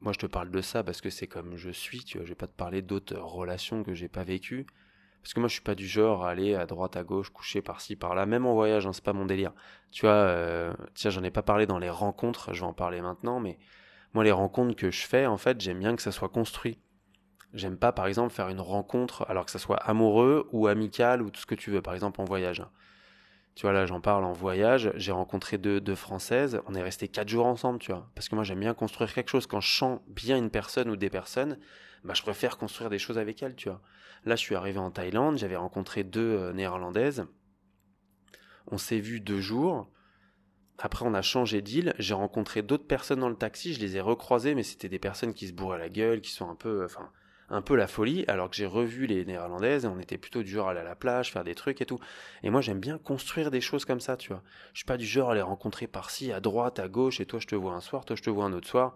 Moi, 0.00 0.12
je 0.12 0.18
te 0.18 0.26
parle 0.26 0.50
de 0.50 0.60
ça 0.60 0.84
parce 0.84 1.00
que 1.00 1.08
c'est 1.08 1.26
comme 1.26 1.56
je 1.56 1.70
suis, 1.70 2.04
tu 2.04 2.18
vois. 2.18 2.26
Je 2.26 2.30
vais 2.30 2.36
pas 2.36 2.46
te 2.46 2.52
parler 2.52 2.82
d'autres 2.82 3.16
relations 3.16 3.82
que 3.82 3.94
j'ai 3.94 4.08
pas 4.08 4.24
vécues. 4.24 4.66
Parce 5.22 5.32
que 5.32 5.40
moi, 5.40 5.48
je 5.48 5.54
suis 5.54 5.62
pas 5.62 5.74
du 5.74 5.88
genre 5.88 6.26
à 6.26 6.30
aller 6.30 6.54
à 6.54 6.66
droite, 6.66 6.96
à 6.96 7.02
gauche, 7.02 7.30
coucher 7.30 7.62
par-ci, 7.62 7.96
par-là. 7.96 8.26
Même 8.26 8.44
en 8.44 8.52
voyage, 8.52 8.86
hein, 8.86 8.92
c'est 8.92 9.02
pas 9.02 9.14
mon 9.14 9.24
délire. 9.24 9.54
Tu 9.90 10.02
vois, 10.02 10.12
euh, 10.12 10.74
tiens, 10.92 11.10
j'en 11.10 11.22
ai 11.22 11.30
pas 11.30 11.42
parlé 11.42 11.64
dans 11.66 11.78
les 11.78 11.88
rencontres, 11.88 12.52
je 12.52 12.60
vais 12.60 12.66
en 12.66 12.74
parler 12.74 13.00
maintenant, 13.00 13.40
mais 13.40 13.58
moi, 14.12 14.22
les 14.22 14.32
rencontres 14.32 14.76
que 14.76 14.90
je 14.90 15.06
fais, 15.06 15.24
en 15.24 15.38
fait, 15.38 15.62
j'aime 15.62 15.78
bien 15.78 15.96
que 15.96 16.02
ça 16.02 16.12
soit 16.12 16.28
construit. 16.28 16.78
J'aime 17.54 17.78
pas, 17.78 17.92
par 17.92 18.06
exemple, 18.06 18.34
faire 18.34 18.50
une 18.50 18.60
rencontre, 18.60 19.24
alors 19.30 19.46
que 19.46 19.50
ça 19.50 19.58
soit 19.58 19.78
amoureux 19.78 20.46
ou 20.52 20.66
amical 20.66 21.22
ou 21.22 21.30
tout 21.30 21.40
ce 21.40 21.46
que 21.46 21.54
tu 21.54 21.70
veux, 21.70 21.80
par 21.80 21.94
exemple 21.94 22.20
en 22.20 22.24
voyage. 22.24 22.62
Tu 23.54 23.62
vois, 23.62 23.72
là, 23.72 23.86
j'en 23.86 24.00
parle 24.00 24.24
en 24.24 24.32
voyage. 24.32 24.92
J'ai 24.96 25.12
rencontré 25.12 25.58
deux, 25.58 25.80
deux 25.80 25.94
Françaises. 25.94 26.60
On 26.66 26.74
est 26.74 26.82
resté 26.82 27.06
quatre 27.06 27.28
jours 27.28 27.46
ensemble, 27.46 27.78
tu 27.78 27.92
vois. 27.92 28.10
Parce 28.14 28.28
que 28.28 28.34
moi, 28.34 28.42
j'aime 28.42 28.60
bien 28.60 28.74
construire 28.74 29.12
quelque 29.12 29.30
chose. 29.30 29.46
Quand 29.46 29.60
je 29.60 29.72
sens 29.72 30.00
bien 30.08 30.36
une 30.36 30.50
personne 30.50 30.90
ou 30.90 30.96
des 30.96 31.10
personnes, 31.10 31.58
bah, 32.02 32.14
je 32.14 32.22
préfère 32.22 32.58
construire 32.58 32.90
des 32.90 32.98
choses 32.98 33.18
avec 33.18 33.42
elles, 33.42 33.54
tu 33.54 33.68
vois. 33.68 33.80
Là, 34.24 34.34
je 34.34 34.40
suis 34.40 34.56
arrivé 34.56 34.78
en 34.78 34.90
Thaïlande. 34.90 35.38
J'avais 35.38 35.56
rencontré 35.56 36.02
deux 36.02 36.20
euh, 36.20 36.52
néerlandaises. 36.52 37.26
On 38.66 38.78
s'est 38.78 38.98
vu 38.98 39.20
deux 39.20 39.40
jours. 39.40 39.88
Après, 40.78 41.06
on 41.06 41.14
a 41.14 41.22
changé 41.22 41.62
d'île. 41.62 41.94
J'ai 42.00 42.14
rencontré 42.14 42.62
d'autres 42.62 42.86
personnes 42.86 43.20
dans 43.20 43.28
le 43.28 43.36
taxi. 43.36 43.72
Je 43.72 43.80
les 43.80 43.96
ai 43.96 44.00
recroisées, 44.00 44.56
mais 44.56 44.64
c'était 44.64 44.88
des 44.88 44.98
personnes 44.98 45.32
qui 45.32 45.46
se 45.46 45.52
bourraient 45.52 45.78
la 45.78 45.88
gueule, 45.88 46.20
qui 46.20 46.32
sont 46.32 46.50
un 46.50 46.56
peu, 46.56 46.82
euh, 46.82 46.86
enfin, 46.86 47.08
un 47.50 47.62
peu 47.62 47.76
la 47.76 47.86
folie, 47.86 48.24
alors 48.28 48.50
que 48.50 48.56
j'ai 48.56 48.66
revu 48.66 49.06
les 49.06 49.24
néerlandaises 49.24 49.84
et 49.84 49.88
on 49.88 49.98
était 49.98 50.18
plutôt 50.18 50.42
du 50.42 50.50
genre 50.50 50.68
à 50.68 50.70
aller 50.72 50.80
à 50.80 50.84
la 50.84 50.96
plage, 50.96 51.32
faire 51.32 51.44
des 51.44 51.54
trucs 51.54 51.80
et 51.80 51.86
tout. 51.86 51.98
Et 52.42 52.50
moi 52.50 52.60
j'aime 52.60 52.80
bien 52.80 52.98
construire 52.98 53.50
des 53.50 53.60
choses 53.60 53.84
comme 53.84 54.00
ça, 54.00 54.16
tu 54.16 54.28
vois. 54.28 54.42
Je 54.72 54.78
suis 54.78 54.86
pas 54.86 54.96
du 54.96 55.06
genre 55.06 55.30
à 55.30 55.34
les 55.34 55.42
rencontrer 55.42 55.86
par-ci, 55.86 56.32
à 56.32 56.40
droite, 56.40 56.78
à 56.78 56.88
gauche, 56.88 57.20
et 57.20 57.26
toi 57.26 57.40
je 57.40 57.46
te 57.46 57.54
vois 57.54 57.74
un 57.74 57.80
soir, 57.80 58.04
toi 58.04 58.16
je 58.16 58.22
te 58.22 58.30
vois 58.30 58.44
un 58.44 58.52
autre 58.52 58.68
soir. 58.68 58.94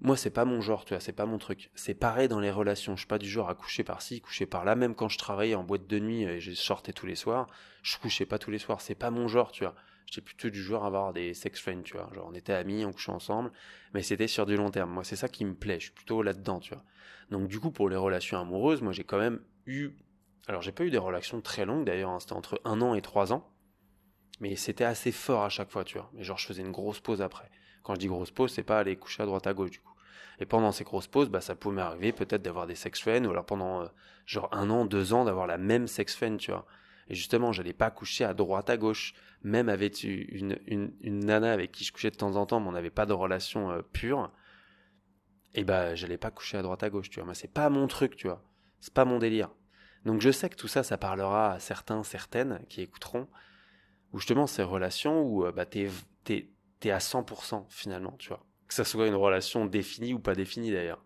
Moi 0.00 0.16
c'est 0.16 0.30
pas 0.30 0.44
mon 0.44 0.60
genre, 0.60 0.84
tu 0.84 0.94
vois, 0.94 1.00
c'est 1.00 1.12
pas 1.12 1.26
mon 1.26 1.38
truc. 1.38 1.70
C'est 1.74 1.94
pareil 1.94 2.28
dans 2.28 2.40
les 2.40 2.50
relations, 2.50 2.96
je 2.96 3.00
suis 3.00 3.06
pas 3.06 3.18
du 3.18 3.28
genre 3.28 3.50
à 3.50 3.54
coucher 3.54 3.84
par-ci, 3.84 4.20
coucher 4.20 4.46
par-là, 4.46 4.74
même 4.74 4.94
quand 4.94 5.08
je 5.08 5.18
travaillais 5.18 5.54
en 5.54 5.64
boîte 5.64 5.86
de 5.86 5.98
nuit 5.98 6.22
et 6.22 6.40
je 6.40 6.52
sortais 6.52 6.92
tous 6.92 7.06
les 7.06 7.16
soirs, 7.16 7.46
je 7.82 7.98
couchais 7.98 8.26
pas 8.26 8.38
tous 8.38 8.50
les 8.50 8.58
soirs, 8.58 8.80
c'est 8.80 8.94
pas 8.94 9.10
mon 9.10 9.28
genre, 9.28 9.52
tu 9.52 9.64
vois. 9.64 9.74
J'étais 10.10 10.24
plutôt 10.24 10.50
du 10.50 10.60
genre 10.60 10.82
à 10.82 10.88
avoir 10.88 11.12
des 11.12 11.34
sex 11.34 11.60
friends, 11.60 11.82
tu 11.82 11.96
vois. 11.96 12.10
Genre, 12.12 12.26
on 12.28 12.34
était 12.34 12.52
amis, 12.52 12.84
on 12.84 12.92
couchait 12.92 13.12
ensemble, 13.12 13.52
mais 13.94 14.02
c'était 14.02 14.26
sur 14.26 14.44
du 14.44 14.56
long 14.56 14.70
terme. 14.70 14.90
Moi, 14.90 15.04
c'est 15.04 15.14
ça 15.14 15.28
qui 15.28 15.44
me 15.44 15.54
plaît. 15.54 15.78
Je 15.78 15.84
suis 15.84 15.92
plutôt 15.92 16.22
là-dedans, 16.22 16.58
tu 16.58 16.74
vois. 16.74 16.82
Donc, 17.30 17.46
du 17.46 17.60
coup, 17.60 17.70
pour 17.70 17.88
les 17.88 17.94
relations 17.94 18.40
amoureuses, 18.40 18.82
moi, 18.82 18.92
j'ai 18.92 19.04
quand 19.04 19.18
même 19.18 19.40
eu. 19.66 19.90
Alors, 20.48 20.62
j'ai 20.62 20.72
pas 20.72 20.84
eu 20.84 20.90
des 20.90 20.98
relations 20.98 21.40
très 21.40 21.64
longues 21.64 21.86
d'ailleurs. 21.86 22.10
Hein. 22.10 22.18
C'était 22.18 22.32
entre 22.32 22.60
un 22.64 22.80
an 22.80 22.94
et 22.94 23.02
trois 23.02 23.32
ans. 23.32 23.48
Mais 24.40 24.56
c'était 24.56 24.84
assez 24.84 25.12
fort 25.12 25.44
à 25.44 25.48
chaque 25.48 25.70
fois, 25.70 25.84
tu 25.84 25.96
vois. 25.96 26.10
Mais 26.12 26.24
genre, 26.24 26.38
je 26.38 26.46
faisais 26.46 26.62
une 26.62 26.72
grosse 26.72 26.98
pause 26.98 27.22
après. 27.22 27.48
Quand 27.84 27.94
je 27.94 28.00
dis 28.00 28.08
grosse 28.08 28.32
pause, 28.32 28.52
c'est 28.52 28.64
pas 28.64 28.80
aller 28.80 28.96
coucher 28.96 29.22
à 29.22 29.26
droite 29.26 29.46
à 29.46 29.54
gauche, 29.54 29.70
du 29.70 29.80
coup. 29.80 29.94
Et 30.40 30.46
pendant 30.46 30.72
ces 30.72 30.82
grosses 30.82 31.06
pauses, 31.06 31.28
bah, 31.28 31.40
ça 31.40 31.54
pouvait 31.54 31.76
m'arriver 31.76 32.12
peut-être 32.12 32.42
d'avoir 32.42 32.66
des 32.66 32.74
sex 32.74 33.00
friends, 33.00 33.26
ou 33.26 33.30
alors 33.30 33.46
pendant 33.46 33.82
euh, 33.82 33.86
genre 34.26 34.48
un 34.50 34.70
an, 34.70 34.86
deux 34.86 35.12
ans, 35.12 35.24
d'avoir 35.24 35.46
la 35.46 35.58
même 35.58 35.86
sex 35.86 36.16
friend, 36.16 36.38
tu 36.38 36.50
vois. 36.50 36.66
Et 37.10 37.14
justement, 37.16 37.50
j'allais 37.50 37.72
pas 37.72 37.90
coucher 37.90 38.24
à 38.24 38.34
droite 38.34 38.70
à 38.70 38.76
gauche. 38.76 39.14
Même 39.42 39.68
avec 39.68 40.04
une, 40.04 40.92
nana 41.02 41.52
avec 41.52 41.72
qui 41.72 41.82
je 41.84 41.92
couchais 41.92 42.10
de 42.10 42.16
temps 42.16 42.36
en 42.36 42.46
temps, 42.46 42.60
mais 42.60 42.68
on 42.68 42.72
n'avait 42.72 42.90
pas 42.90 43.04
de 43.04 43.12
relation 43.12 43.70
euh, 43.70 43.82
pure. 43.82 44.30
Et 45.54 45.64
bah, 45.64 45.96
j'allais 45.96 46.18
pas 46.18 46.30
coucher 46.30 46.56
à 46.58 46.62
droite 46.62 46.84
à 46.84 46.90
gauche, 46.90 47.10
tu 47.10 47.20
vois. 47.20 47.34
C'est 47.34 47.52
pas 47.52 47.68
mon 47.68 47.88
truc, 47.88 48.14
tu 48.14 48.28
vois. 48.28 48.44
C'est 48.78 48.94
pas 48.94 49.04
mon 49.04 49.18
délire. 49.18 49.50
Donc 50.04 50.20
je 50.20 50.30
sais 50.30 50.48
que 50.48 50.54
tout 50.54 50.68
ça, 50.68 50.84
ça 50.84 50.98
parlera 50.98 51.54
à 51.54 51.58
certains, 51.58 52.04
certaines 52.04 52.64
qui 52.68 52.80
écouteront. 52.80 53.26
Ou 54.12 54.18
justement, 54.18 54.46
ces 54.46 54.62
relations 54.62 55.22
où 55.22 55.44
euh, 55.44 55.52
bah, 55.52 55.66
t'es, 55.66 55.88
t'es, 56.22 56.52
t'es 56.78 56.92
à 56.92 56.98
100% 56.98 57.66
finalement, 57.70 58.14
tu 58.18 58.28
vois. 58.28 58.46
Que 58.68 58.74
ça 58.74 58.84
soit 58.84 59.08
une 59.08 59.16
relation 59.16 59.66
définie 59.66 60.14
ou 60.14 60.20
pas 60.20 60.36
définie 60.36 60.70
d'ailleurs. 60.70 61.04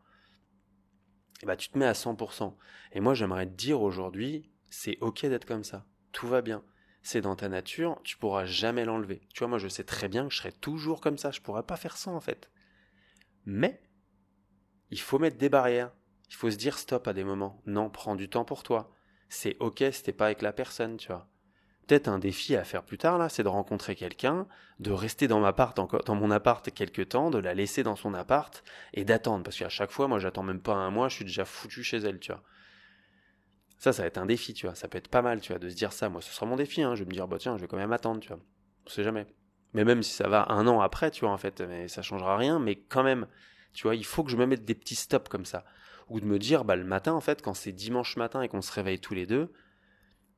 Et 1.43 1.47
bah, 1.47 1.57
tu 1.57 1.71
te 1.71 1.79
mets 1.79 1.87
à 1.87 1.93
100%. 1.93 2.55
Et 2.93 3.01
moi, 3.01 3.15
j'aimerais 3.15 3.47
te 3.47 3.53
dire 3.53 3.81
aujourd'hui, 3.81 4.51
c'est 4.69 4.99
ok 5.01 5.23
d'être 5.27 5.47
comme 5.47 5.65
ça 5.65 5.87
tout 6.15 6.29
va 6.29 6.41
bien. 6.41 6.63
C'est 7.03 7.21
dans 7.21 7.37
ta 7.37 7.51
nature, 7.51 8.01
tu 8.03 8.17
pourras 8.17 8.47
jamais 8.47 8.87
l'enlever. 8.87 9.21
Tu 9.35 9.41
vois, 9.41 9.49
moi 9.49 9.59
je 9.59 9.69
sais 9.69 9.85
très 9.85 10.09
bien 10.09 10.27
que 10.27 10.33
je 10.33 10.39
serai 10.39 10.53
toujours 10.53 11.03
comme 11.03 11.19
ça, 11.19 11.31
je 11.31 11.43
pourrais 11.43 11.65
pas 11.65 11.77
faire 11.77 11.99
ça 11.99 12.11
en 12.11 12.21
fait. 12.21 12.51
Mais 13.45 13.83
il 14.91 15.01
faut 15.01 15.19
mettre 15.19 15.37
des 15.37 15.51
barrières. 15.51 15.93
Il 16.31 16.35
faut 16.35 16.51
se 16.51 16.57
dire 16.57 16.79
stop 16.79 17.07
à 17.07 17.13
des 17.13 17.25
moments. 17.25 17.61
Non, 17.67 17.91
prends 17.91 18.15
du 18.15 18.31
temps 18.31 18.47
pour 18.47 18.63
toi. 18.63 18.91
C'est 19.29 19.57
ok 19.61 19.85
si 19.93 20.03
t'es 20.03 20.15
pas 20.15 20.27
avec 20.27 20.41
la 20.41 20.55
personne, 20.55 20.97
tu 20.97 21.09
vois. 21.09 21.29
Peut-être 21.87 22.09
un 22.09 22.19
défi 22.19 22.57
à 22.57 22.65
faire 22.65 22.85
plus 22.85 22.97
tard 22.97 23.19
là, 23.19 23.29
c'est 23.29 23.43
de 23.43 23.49
rencontrer 23.49 23.95
quelqu'un, 23.95 24.47
de 24.79 24.91
rester 24.91 25.29
dans, 25.29 25.41
ma 25.41 25.53
part, 25.53 25.75
dans 25.75 26.15
mon 26.15 26.31
appart 26.31 26.71
quelques 26.71 27.11
temps, 27.11 27.29
de 27.29 27.39
la 27.39 27.53
laisser 27.53 27.83
dans 27.83 27.97
son 27.97 28.15
appart 28.15 28.65
et 28.95 29.05
d'attendre. 29.05 29.45
Parce 29.45 29.59
qu'à 29.59 29.69
chaque 29.69 29.91
fois, 29.91 30.09
moi 30.09 30.19
j'attends 30.19 30.43
même 30.43 30.63
pas 30.63 30.75
un 30.75 30.91
mois, 30.91 31.11
je 31.11 31.17
suis 31.17 31.25
déjà 31.27 31.45
foutu 31.45 31.83
chez 31.83 31.99
elle, 31.99 32.21
tu 32.21 32.33
vois. 32.33 32.43
Ça, 33.85 33.93
ça 33.93 34.01
va 34.01 34.07
être 34.07 34.17
un 34.17 34.25
défi, 34.25 34.55
tu 34.55 34.65
vois. 34.65 34.75
Ça 34.75 34.89
peut 34.89 34.97
être 34.97 35.09
pas 35.09 35.21
mal, 35.21 35.43
tu 35.43 35.53
vois, 35.53 35.59
de 35.59 35.69
se 35.69 35.75
dire 35.75 35.93
ça. 35.93 36.09
Moi, 36.09 36.23
ce 36.23 36.33
sera 36.33 36.47
mon 36.47 36.57
défi, 36.57 36.81
hein. 36.81 36.95
Je 36.95 37.01
vais 37.01 37.07
me 37.07 37.13
dire, 37.13 37.29
bah 37.29 37.37
tiens, 37.39 37.55
je 37.59 37.61
vais 37.61 37.69
quand 37.69 37.77
même 37.77 37.93
attendre, 37.93 38.19
tu 38.19 38.29
vois. 38.29 38.39
On 38.87 38.89
sait 38.89 39.05
jamais. 39.05 39.27
Mais 39.75 39.85
même 39.85 40.03
si 40.03 40.15
ça 40.15 40.27
va 40.27 40.51
un 40.51 40.67
an 40.67 40.81
après, 40.81 41.11
tu 41.11 41.27
vois, 41.27 41.35
en 41.35 41.37
fait, 41.37 41.61
mais 41.61 41.87
ça 41.89 42.01
changera 42.01 42.39
rien, 42.39 42.59
mais 42.59 42.77
quand 42.77 43.03
même, 43.03 43.27
tu 43.75 43.83
vois, 43.83 43.95
il 43.95 44.07
faut 44.07 44.25
que 44.25 44.31
je 44.31 44.39
me 44.39 44.47
mette 44.47 44.65
des 44.65 44.75
petits 44.75 44.95
stops 44.95 45.29
comme 45.29 45.45
ça. 45.45 45.67
Ou 46.09 46.19
de 46.19 46.25
me 46.25 46.39
dire, 46.39 46.65
bah, 46.65 46.77
le 46.77 46.85
matin, 46.85 47.13
en 47.13 47.21
fait, 47.21 47.43
quand 47.43 47.53
c'est 47.53 47.73
dimanche 47.73 48.17
matin 48.17 48.41
et 48.41 48.49
qu'on 48.49 48.63
se 48.63 48.73
réveille 48.73 49.01
tous 49.01 49.13
les 49.13 49.27
deux, 49.27 49.53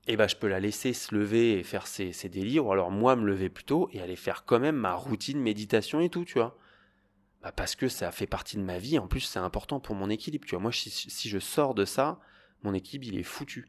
eh 0.09 0.17
bah, 0.17 0.27
je 0.27 0.35
peux 0.35 0.49
la 0.49 0.59
laisser 0.59 0.93
se 0.93 1.15
lever 1.15 1.57
et 1.57 1.63
faire 1.63 1.87
ses, 1.87 2.11
ses 2.11 2.29
délires, 2.29 2.67
ou 2.67 2.73
alors 2.73 2.91
moi 2.91 3.15
me 3.15 3.27
lever 3.27 3.49
plus 3.49 3.63
tôt 3.63 3.89
et 3.93 4.01
aller 4.01 4.17
faire 4.17 4.45
quand 4.45 4.59
même 4.59 4.75
ma 4.75 4.95
routine 4.95 5.39
méditation 5.39 6.01
et 6.01 6.11
tout, 6.11 6.25
tu 6.25 6.35
vois. 6.35 6.59
Bah, 7.43 7.53
parce 7.53 7.77
que 7.77 7.87
ça 7.87 8.11
fait 8.11 8.27
partie 8.27 8.57
de 8.57 8.63
ma 8.63 8.79
vie, 8.79 8.99
en 8.99 9.07
plus, 9.07 9.21
c'est 9.21 9.39
important 9.39 9.79
pour 9.79 9.95
mon 9.95 10.11
équilibre, 10.11 10.45
tu 10.49 10.57
vois. 10.57 10.63
Moi, 10.63 10.73
si 10.73 11.29
je 11.29 11.39
sors 11.39 11.73
de 11.73 11.85
ça, 11.85 12.19
mon 12.63 12.75
équipe, 12.75 13.05
il 13.05 13.19
est 13.19 13.23
foutu. 13.23 13.69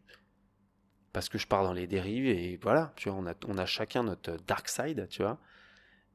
Parce 1.13 1.29
que 1.29 1.38
je 1.38 1.48
pars 1.48 1.63
dans 1.63 1.74
les 1.74 1.88
dérives 1.88 2.27
et 2.27 2.60
voilà, 2.62 2.94
tu 2.96 3.10
vois, 3.10 3.17
on 3.48 3.58
a, 3.58 3.65
chacun 3.65 4.03
notre 4.03 4.38
dark 4.46 4.70
side, 4.70 5.08
tu 5.10 5.22
vois. 5.22 5.39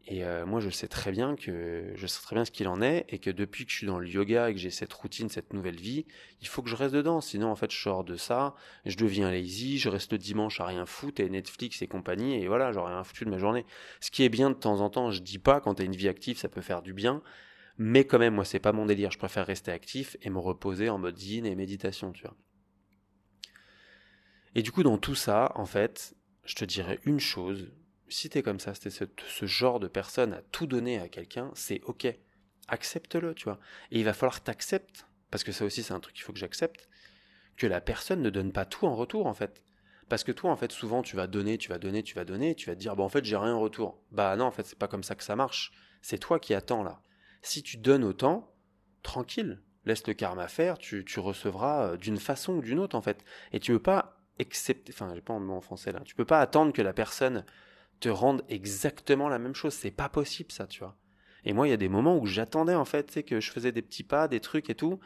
Et 0.06 0.24
euh, 0.24 0.44
moi, 0.46 0.58
je 0.58 0.68
sais 0.68 0.88
très 0.88 1.12
bien 1.12 1.36
que 1.36 1.92
je 1.94 2.06
sais 2.08 2.20
très 2.22 2.34
bien 2.34 2.44
ce 2.44 2.50
qu'il 2.50 2.66
en 2.66 2.82
est 2.82 3.04
et 3.08 3.20
que 3.20 3.30
depuis 3.30 3.64
que 3.64 3.70
je 3.70 3.76
suis 3.76 3.86
dans 3.86 4.00
le 4.00 4.08
yoga 4.08 4.50
et 4.50 4.54
que 4.54 4.58
j'ai 4.58 4.70
cette 4.70 4.92
routine, 4.92 5.28
cette 5.28 5.52
nouvelle 5.52 5.78
vie, 5.78 6.06
il 6.40 6.48
faut 6.48 6.60
que 6.60 6.68
je 6.68 6.74
reste 6.74 6.94
dedans. 6.94 7.20
Sinon, 7.20 7.48
en 7.48 7.54
fait, 7.54 7.70
je 7.70 7.78
sors 7.78 8.02
de 8.02 8.16
ça, 8.16 8.54
je 8.84 8.96
deviens 8.96 9.30
lazy, 9.30 9.78
je 9.78 9.88
reste 9.88 10.10
le 10.10 10.18
dimanche 10.18 10.60
à 10.60 10.66
rien 10.66 10.86
foutre 10.86 11.20
et 11.20 11.28
Netflix 11.28 11.82
et 11.82 11.86
compagnie 11.86 12.34
et 12.34 12.48
voilà, 12.48 12.72
j'aurai 12.72 12.92
rien 12.92 13.04
foutu 13.04 13.24
de 13.24 13.30
ma 13.30 13.38
journée. 13.38 13.64
Ce 14.00 14.10
qui 14.10 14.24
est 14.24 14.28
bien 14.28 14.50
de 14.50 14.56
temps 14.56 14.80
en 14.80 14.90
temps, 14.90 15.12
je 15.12 15.20
dis 15.20 15.38
pas 15.38 15.60
quand 15.60 15.74
t'as 15.74 15.84
une 15.84 15.96
vie 15.96 16.08
active, 16.08 16.36
ça 16.36 16.48
peut 16.48 16.62
faire 16.62 16.82
du 16.82 16.94
bien, 16.94 17.22
mais 17.78 18.04
quand 18.04 18.18
même, 18.18 18.34
moi, 18.34 18.44
c'est 18.44 18.58
pas 18.58 18.72
mon 18.72 18.86
délire. 18.86 19.10
Je 19.10 19.18
préfère 19.18 19.46
rester 19.46 19.70
actif 19.70 20.16
et 20.22 20.30
me 20.30 20.38
reposer 20.38 20.90
en 20.90 20.98
mode 20.98 21.20
yin 21.22 21.46
et 21.46 21.54
méditation, 21.54 22.12
tu 22.12 22.22
vois. 22.22 22.36
Et 24.54 24.62
du 24.62 24.72
coup, 24.72 24.82
dans 24.82 24.98
tout 24.98 25.14
ça, 25.14 25.52
en 25.54 25.66
fait, 25.66 26.14
je 26.44 26.54
te 26.54 26.64
dirais 26.64 27.00
une 27.04 27.20
chose. 27.20 27.72
Si 28.08 28.28
t'es 28.28 28.42
comme 28.42 28.60
ça, 28.60 28.74
si 28.74 28.90
ce, 28.90 29.04
ce, 29.26 29.46
genre 29.46 29.80
de 29.80 29.88
personne 29.88 30.34
à 30.34 30.42
tout 30.42 30.66
donner 30.66 30.98
à 30.98 31.08
quelqu'un, 31.08 31.50
c'est 31.54 31.80
ok. 31.84 32.06
Accepte-le, 32.68 33.34
tu 33.34 33.44
vois. 33.44 33.58
Et 33.90 33.98
il 33.98 34.04
va 34.04 34.12
falloir 34.12 34.40
que 34.40 34.44
t'acceptes 34.44 35.06
parce 35.32 35.42
que 35.42 35.50
ça 35.50 35.64
aussi 35.64 35.82
c'est 35.82 35.94
un 35.94 35.98
truc 35.98 36.14
qu'il 36.14 36.22
faut 36.22 36.34
que 36.34 36.38
j'accepte, 36.38 36.88
que 37.56 37.66
la 37.66 37.80
personne 37.80 38.22
ne 38.22 38.30
donne 38.30 38.52
pas 38.52 38.66
tout 38.66 38.86
en 38.86 38.94
retour 38.94 39.26
en 39.26 39.34
fait. 39.34 39.64
Parce 40.08 40.24
que 40.24 40.32
toi, 40.32 40.50
en 40.50 40.56
fait, 40.56 40.70
souvent, 40.70 41.02
tu 41.02 41.16
vas 41.16 41.26
donner, 41.26 41.56
tu 41.56 41.70
vas 41.70 41.78
donner, 41.78 42.02
tu 42.02 42.14
vas 42.14 42.26
donner, 42.26 42.54
tu 42.54 42.68
vas 42.68 42.74
te 42.74 42.80
dire, 42.80 42.94
bon, 42.96 43.04
en 43.04 43.08
fait, 43.08 43.24
j'ai 43.24 43.36
rien 43.36 43.54
en 43.54 43.60
retour. 43.60 44.02
Bah 44.10 44.36
non, 44.36 44.44
en 44.44 44.50
fait, 44.50 44.66
c'est 44.66 44.78
pas 44.78 44.88
comme 44.88 45.02
ça 45.02 45.14
que 45.14 45.24
ça 45.24 45.36
marche. 45.36 45.72
C'est 46.02 46.18
toi 46.18 46.38
qui 46.38 46.52
attends 46.52 46.82
là. 46.82 47.00
Si 47.40 47.62
tu 47.62 47.78
donnes 47.78 48.04
autant, 48.04 48.54
tranquille, 49.02 49.62
laisse 49.86 50.06
le 50.06 50.12
karma 50.12 50.48
faire, 50.48 50.76
tu, 50.76 51.06
tu 51.06 51.18
recevras 51.18 51.92
euh, 51.92 51.96
d'une 51.96 52.18
façon 52.18 52.56
ou 52.56 52.60
d'une 52.60 52.78
autre, 52.78 52.94
en 52.94 53.00
fait. 53.00 53.24
Et 53.52 53.60
tu 53.60 53.72
veux 53.72 53.82
pas 53.82 54.21
accepter, 54.40 54.92
enfin, 54.92 55.12
j'ai 55.14 55.20
pas 55.20 55.34
un 55.34 55.40
mot 55.40 55.54
en 55.54 55.60
français 55.60 55.92
là, 55.92 56.00
tu 56.00 56.14
peux 56.14 56.24
pas 56.24 56.40
attendre 56.40 56.72
que 56.72 56.82
la 56.82 56.92
personne 56.92 57.44
te 58.00 58.08
rende 58.08 58.42
exactement 58.48 59.28
la 59.28 59.38
même 59.38 59.54
chose. 59.54 59.72
C'est 59.74 59.90
pas 59.90 60.08
possible, 60.08 60.50
ça, 60.50 60.66
tu 60.66 60.80
vois. 60.80 60.96
Et 61.44 61.52
moi, 61.52 61.66
il 61.66 61.70
y 61.70 61.74
a 61.74 61.78
des 61.78 61.88
moments 61.88 62.18
où 62.18 62.26
j'attendais, 62.26 62.74
en 62.74 62.84
fait, 62.84 63.06
tu 63.06 63.12
sais, 63.14 63.22
que 63.22 63.40
je 63.40 63.50
faisais 63.50 63.72
des 63.72 63.82
petits 63.82 64.02
pas, 64.02 64.28
des 64.28 64.40
trucs 64.40 64.70
et 64.70 64.74
tout. 64.74 64.98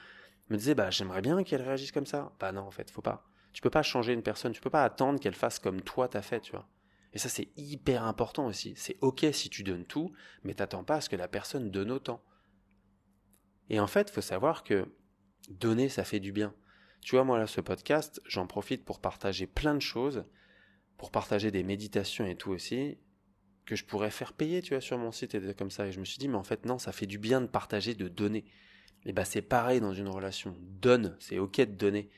Je 0.48 0.54
me 0.54 0.58
disais, 0.58 0.74
bah, 0.74 0.90
j'aimerais 0.90 1.22
bien 1.22 1.42
qu'elle 1.44 1.62
réagisse 1.62 1.92
comme 1.92 2.06
ça. 2.06 2.32
Bah 2.40 2.52
non, 2.52 2.62
en 2.62 2.70
fait, 2.70 2.90
faut 2.90 3.02
pas. 3.02 3.26
Tu 3.52 3.62
peux 3.62 3.70
pas 3.70 3.82
changer 3.82 4.12
une 4.12 4.22
personne, 4.22 4.52
tu 4.52 4.60
peux 4.60 4.70
pas 4.70 4.84
attendre 4.84 5.18
qu'elle 5.20 5.34
fasse 5.34 5.58
comme 5.58 5.80
toi 5.80 6.08
t'as 6.08 6.22
fait, 6.22 6.40
tu 6.40 6.52
vois. 6.52 6.68
Et 7.12 7.18
ça, 7.18 7.28
c'est 7.28 7.48
hyper 7.56 8.04
important 8.04 8.46
aussi. 8.46 8.74
C'est 8.76 8.98
ok 9.00 9.26
si 9.32 9.48
tu 9.48 9.62
donnes 9.62 9.86
tout, 9.86 10.12
mais 10.44 10.54
t'attends 10.54 10.84
pas 10.84 10.96
à 10.96 11.00
ce 11.00 11.08
que 11.08 11.16
la 11.16 11.28
personne 11.28 11.70
donne 11.70 11.90
autant. 11.90 12.22
Et 13.70 13.80
en 13.80 13.86
fait, 13.86 14.10
faut 14.10 14.20
savoir 14.20 14.62
que 14.62 14.86
donner, 15.48 15.88
ça 15.88 16.04
fait 16.04 16.20
du 16.20 16.32
bien. 16.32 16.54
Tu 17.06 17.14
vois, 17.14 17.22
moi, 17.22 17.38
là, 17.38 17.46
ce 17.46 17.60
podcast, 17.60 18.20
j'en 18.26 18.48
profite 18.48 18.84
pour 18.84 18.98
partager 18.98 19.46
plein 19.46 19.76
de 19.76 19.80
choses, 19.80 20.24
pour 20.96 21.12
partager 21.12 21.52
des 21.52 21.62
méditations 21.62 22.26
et 22.26 22.34
tout 22.34 22.50
aussi, 22.50 22.98
que 23.64 23.76
je 23.76 23.84
pourrais 23.84 24.10
faire 24.10 24.32
payer, 24.32 24.60
tu 24.60 24.74
vois, 24.74 24.80
sur 24.80 24.98
mon 24.98 25.12
site 25.12 25.36
et 25.36 25.54
comme 25.54 25.70
ça. 25.70 25.86
Et 25.86 25.92
je 25.92 26.00
me 26.00 26.04
suis 26.04 26.18
dit, 26.18 26.26
mais 26.26 26.34
en 26.34 26.42
fait, 26.42 26.66
non, 26.66 26.78
ça 26.78 26.90
fait 26.90 27.06
du 27.06 27.18
bien 27.18 27.40
de 27.40 27.46
partager, 27.46 27.94
de 27.94 28.08
donner. 28.08 28.44
Et 29.04 29.12
bah, 29.12 29.24
c'est 29.24 29.40
pareil 29.40 29.80
dans 29.80 29.94
une 29.94 30.08
relation. 30.08 30.56
Donne, 30.58 31.16
c'est 31.20 31.38
ok 31.38 31.58
de 31.58 31.76
donner. 31.76 32.10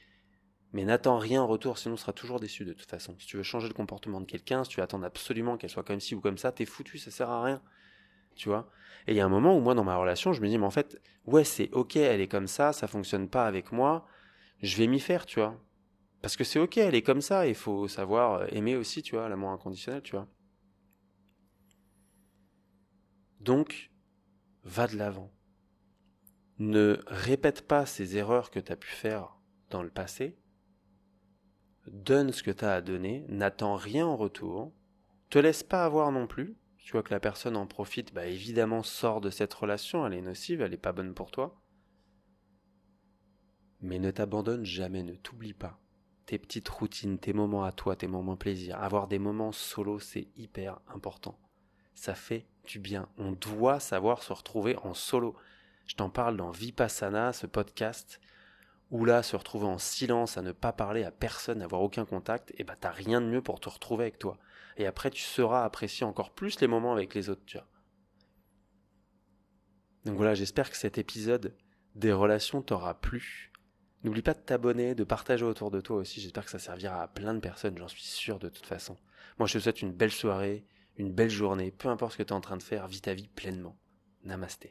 Mais 0.73 0.87
n'attends 0.87 1.19
rien 1.19 1.43
en 1.43 1.47
retour, 1.47 1.77
sinon 1.77 1.97
tu 1.97 2.01
seras 2.01 2.15
toujours 2.15 2.41
déçu 2.41 2.65
de 2.65 2.73
toute 2.73 2.89
façon. 2.89 3.15
Si 3.19 3.27
tu 3.27 3.37
veux 3.37 3.43
changer 3.43 3.69
le 3.69 3.75
comportement 3.75 4.23
de 4.23 4.27
quelqu'un, 4.27 4.65
si 4.65 4.71
tu 4.71 4.81
attends 4.81 5.03
absolument 5.03 5.59
qu'elle 5.59 5.69
soit 5.69 5.85
comme 5.85 6.01
ci 6.01 6.15
ou 6.15 6.23
comme 6.23 6.39
ça, 6.39 6.51
t'es 6.51 6.65
foutu, 6.65 6.97
ça 6.97 7.11
sert 7.11 7.29
à 7.29 7.45
rien. 7.45 7.61
Tu 8.37 8.49
vois? 8.49 8.71
Et 9.07 9.13
il 9.13 9.17
y 9.19 9.21
a 9.21 9.27
un 9.27 9.29
moment 9.29 9.55
où 9.55 9.61
moi, 9.61 9.75
dans 9.75 9.85
ma 9.85 9.97
relation, 9.97 10.33
je 10.33 10.41
me 10.41 10.49
dis, 10.49 10.57
mais 10.57 10.65
en 10.65 10.71
fait, 10.71 10.99
ouais, 11.27 11.45
c'est 11.45 11.69
ok, 11.73 11.97
elle 11.97 12.23
est 12.23 12.29
comme 12.29 12.47
ça, 12.47 12.73
ça 12.73 12.87
fonctionne 12.87 13.29
pas 13.29 13.47
avec 13.47 13.71
moi, 13.71 14.09
je 14.61 14.77
vais 14.77 14.87
m'y 14.87 15.01
faire, 15.01 15.27
tu 15.27 15.41
vois. 15.41 15.61
Parce 16.21 16.37
que 16.37 16.45
c'est 16.45 16.59
ok, 16.59 16.79
elle 16.79 16.95
est 16.95 17.03
comme 17.03 17.21
ça, 17.21 17.47
il 17.47 17.55
faut 17.55 17.87
savoir 17.87 18.53
aimer 18.53 18.77
aussi, 18.77 19.03
tu 19.03 19.15
vois, 19.15 19.29
l'amour 19.29 19.51
inconditionnel, 19.51 20.03
tu 20.03 20.13
vois. 20.13 20.29
Donc, 23.41 23.93
va 24.65 24.87
de 24.89 24.97
l'avant. 24.97 25.33
Ne 26.59 27.01
répète 27.07 27.67
pas 27.67 27.87
ces 27.87 28.17
erreurs 28.17 28.51
que 28.51 28.59
tu 28.59 28.73
as 28.73 28.77
pu 28.77 28.89
faire 28.89 29.39
dans 29.71 29.83
le 29.83 29.91
passé, 29.91 30.37
donne 31.87 32.33
ce 32.33 32.43
que 32.43 32.51
tu 32.51 32.65
as 32.65 32.75
à 32.75 32.81
donner, 32.81 33.25
n'attends 33.29 33.77
rien 33.77 34.07
en 34.07 34.17
retour, 34.17 34.75
te 35.31 35.39
laisse 35.39 35.63
pas 35.63 35.85
avoir 35.85 36.11
non 36.11 36.27
plus. 36.27 36.57
Tu 36.79 36.93
vois 36.93 37.03
que 37.03 37.13
la 37.13 37.21
personne 37.21 37.57
en 37.57 37.67
profite, 37.67 38.15
bah 38.15 38.27
évidemment 38.27 38.83
sort 38.83 39.21
de 39.21 39.31
cette 39.31 39.53
relation, 39.53 40.07
elle 40.07 40.15
est 40.15 40.23
nocive, 40.23 40.63
elle 40.63 40.71
n'est 40.71 40.79
pas 40.79 40.93
bonne 40.93 41.15
pour 41.15 41.31
toi. 41.31 41.61
Mais 43.81 43.99
ne 43.99 44.11
t'abandonne 44.11 44.65
jamais, 44.65 45.03
ne 45.03 45.15
t'oublie 45.15 45.55
pas. 45.55 45.79
Tes 46.27 46.39
petites 46.39 46.69
routines, 46.69 47.19
tes 47.19 47.33
moments 47.33 47.65
à 47.65 47.73
toi, 47.73 47.97
tes 47.97 48.07
moments 48.07 48.37
plaisir. 48.37 48.83
Avoir 48.83 49.09
des 49.09 49.19
moments 49.19 49.53
solo, 49.53 49.99
c'est 49.99 50.29
hyper 50.37 50.81
important. 50.89 51.39
Ça 51.95 52.15
fait 52.15 52.47
du 52.65 52.79
bien. 52.79 53.09
On 53.17 53.33
doit 53.33 53.81
savoir 53.81 54.23
se 54.23 54.33
retrouver 54.33 54.77
en 54.79 54.95
solo. 54.95 55.35
Je 55.87 55.95
t'en 55.95 56.11
parle 56.11 56.37
dans 56.37 56.51
Vipassana, 56.51 57.33
ce 57.33 57.47
podcast 57.47 58.21
ou 58.91 59.05
là 59.05 59.23
se 59.23 59.37
retrouver 59.37 59.67
en 59.67 59.79
silence, 59.79 60.39
à 60.39 60.43
ne 60.43 60.53
pas 60.53 60.73
parler 60.73 61.05
à 61.05 61.11
personne, 61.11 61.63
avoir 61.63 61.83
aucun 61.83 62.05
contact, 62.05 62.53
et 62.57 62.65
bah 62.65 62.75
t'as 62.79 62.91
rien 62.91 63.21
de 63.21 63.27
mieux 63.27 63.43
pour 63.43 63.61
te 63.61 63.69
retrouver 63.69 64.05
avec 64.05 64.19
toi. 64.19 64.39
Et 64.77 64.87
après 64.87 65.11
tu 65.11 65.23
sauras 65.23 65.65
apprécier 65.65 66.07
encore 66.07 66.31
plus 66.31 66.61
les 66.61 66.67
moments 66.67 66.93
avec 66.93 67.15
les 67.15 67.29
autres, 67.29 67.45
tu 67.45 67.59
vois. 67.59 67.67
Donc 70.05 70.17
voilà, 70.17 70.35
j'espère 70.35 70.71
que 70.71 70.77
cet 70.77 70.97
épisode 70.97 71.55
des 71.95 72.13
relations 72.13 72.63
t'aura 72.63 72.99
plu. 72.99 73.53
N'oublie 74.05 74.23
pas 74.23 74.35
de 74.35 74.39
t'abonner, 74.39 74.95
de 74.95 75.05
partager 75.05 75.45
autour 75.45 75.71
de 75.71 75.81
toi 75.81 75.97
aussi, 75.97 76.21
j'espère 76.21 76.45
que 76.45 76.51
ça 76.51 76.59
servira 76.59 77.03
à 77.03 77.09
plein 77.09 77.35
de 77.35 77.41
personnes, 77.41 77.77
j'en 77.77 77.89
suis 77.89 78.03
sûr 78.03 78.39
de 78.39 78.49
toute 78.49 78.67
façon. 78.67 78.97
Moi 79.39 79.49
je 79.49 79.55
te 79.55 79.59
souhaite 79.59 79.83
une 79.83 79.93
belle 79.93 80.13
soirée, 80.13 80.65
une 80.97 81.13
belle 81.13 81.31
journée, 81.31 81.71
peu 81.73 81.89
importe 81.89 82.13
ce 82.13 82.19
que 82.19 82.23
tu 82.23 82.29
es 82.29 82.33
en 82.33 82.41
train 82.41 82.57
de 82.57 82.63
faire, 82.63 82.87
vis 82.87 83.03
ta 83.03 83.15
vie 83.15 83.29
pleinement. 83.29 83.77
Namasté. 84.25 84.67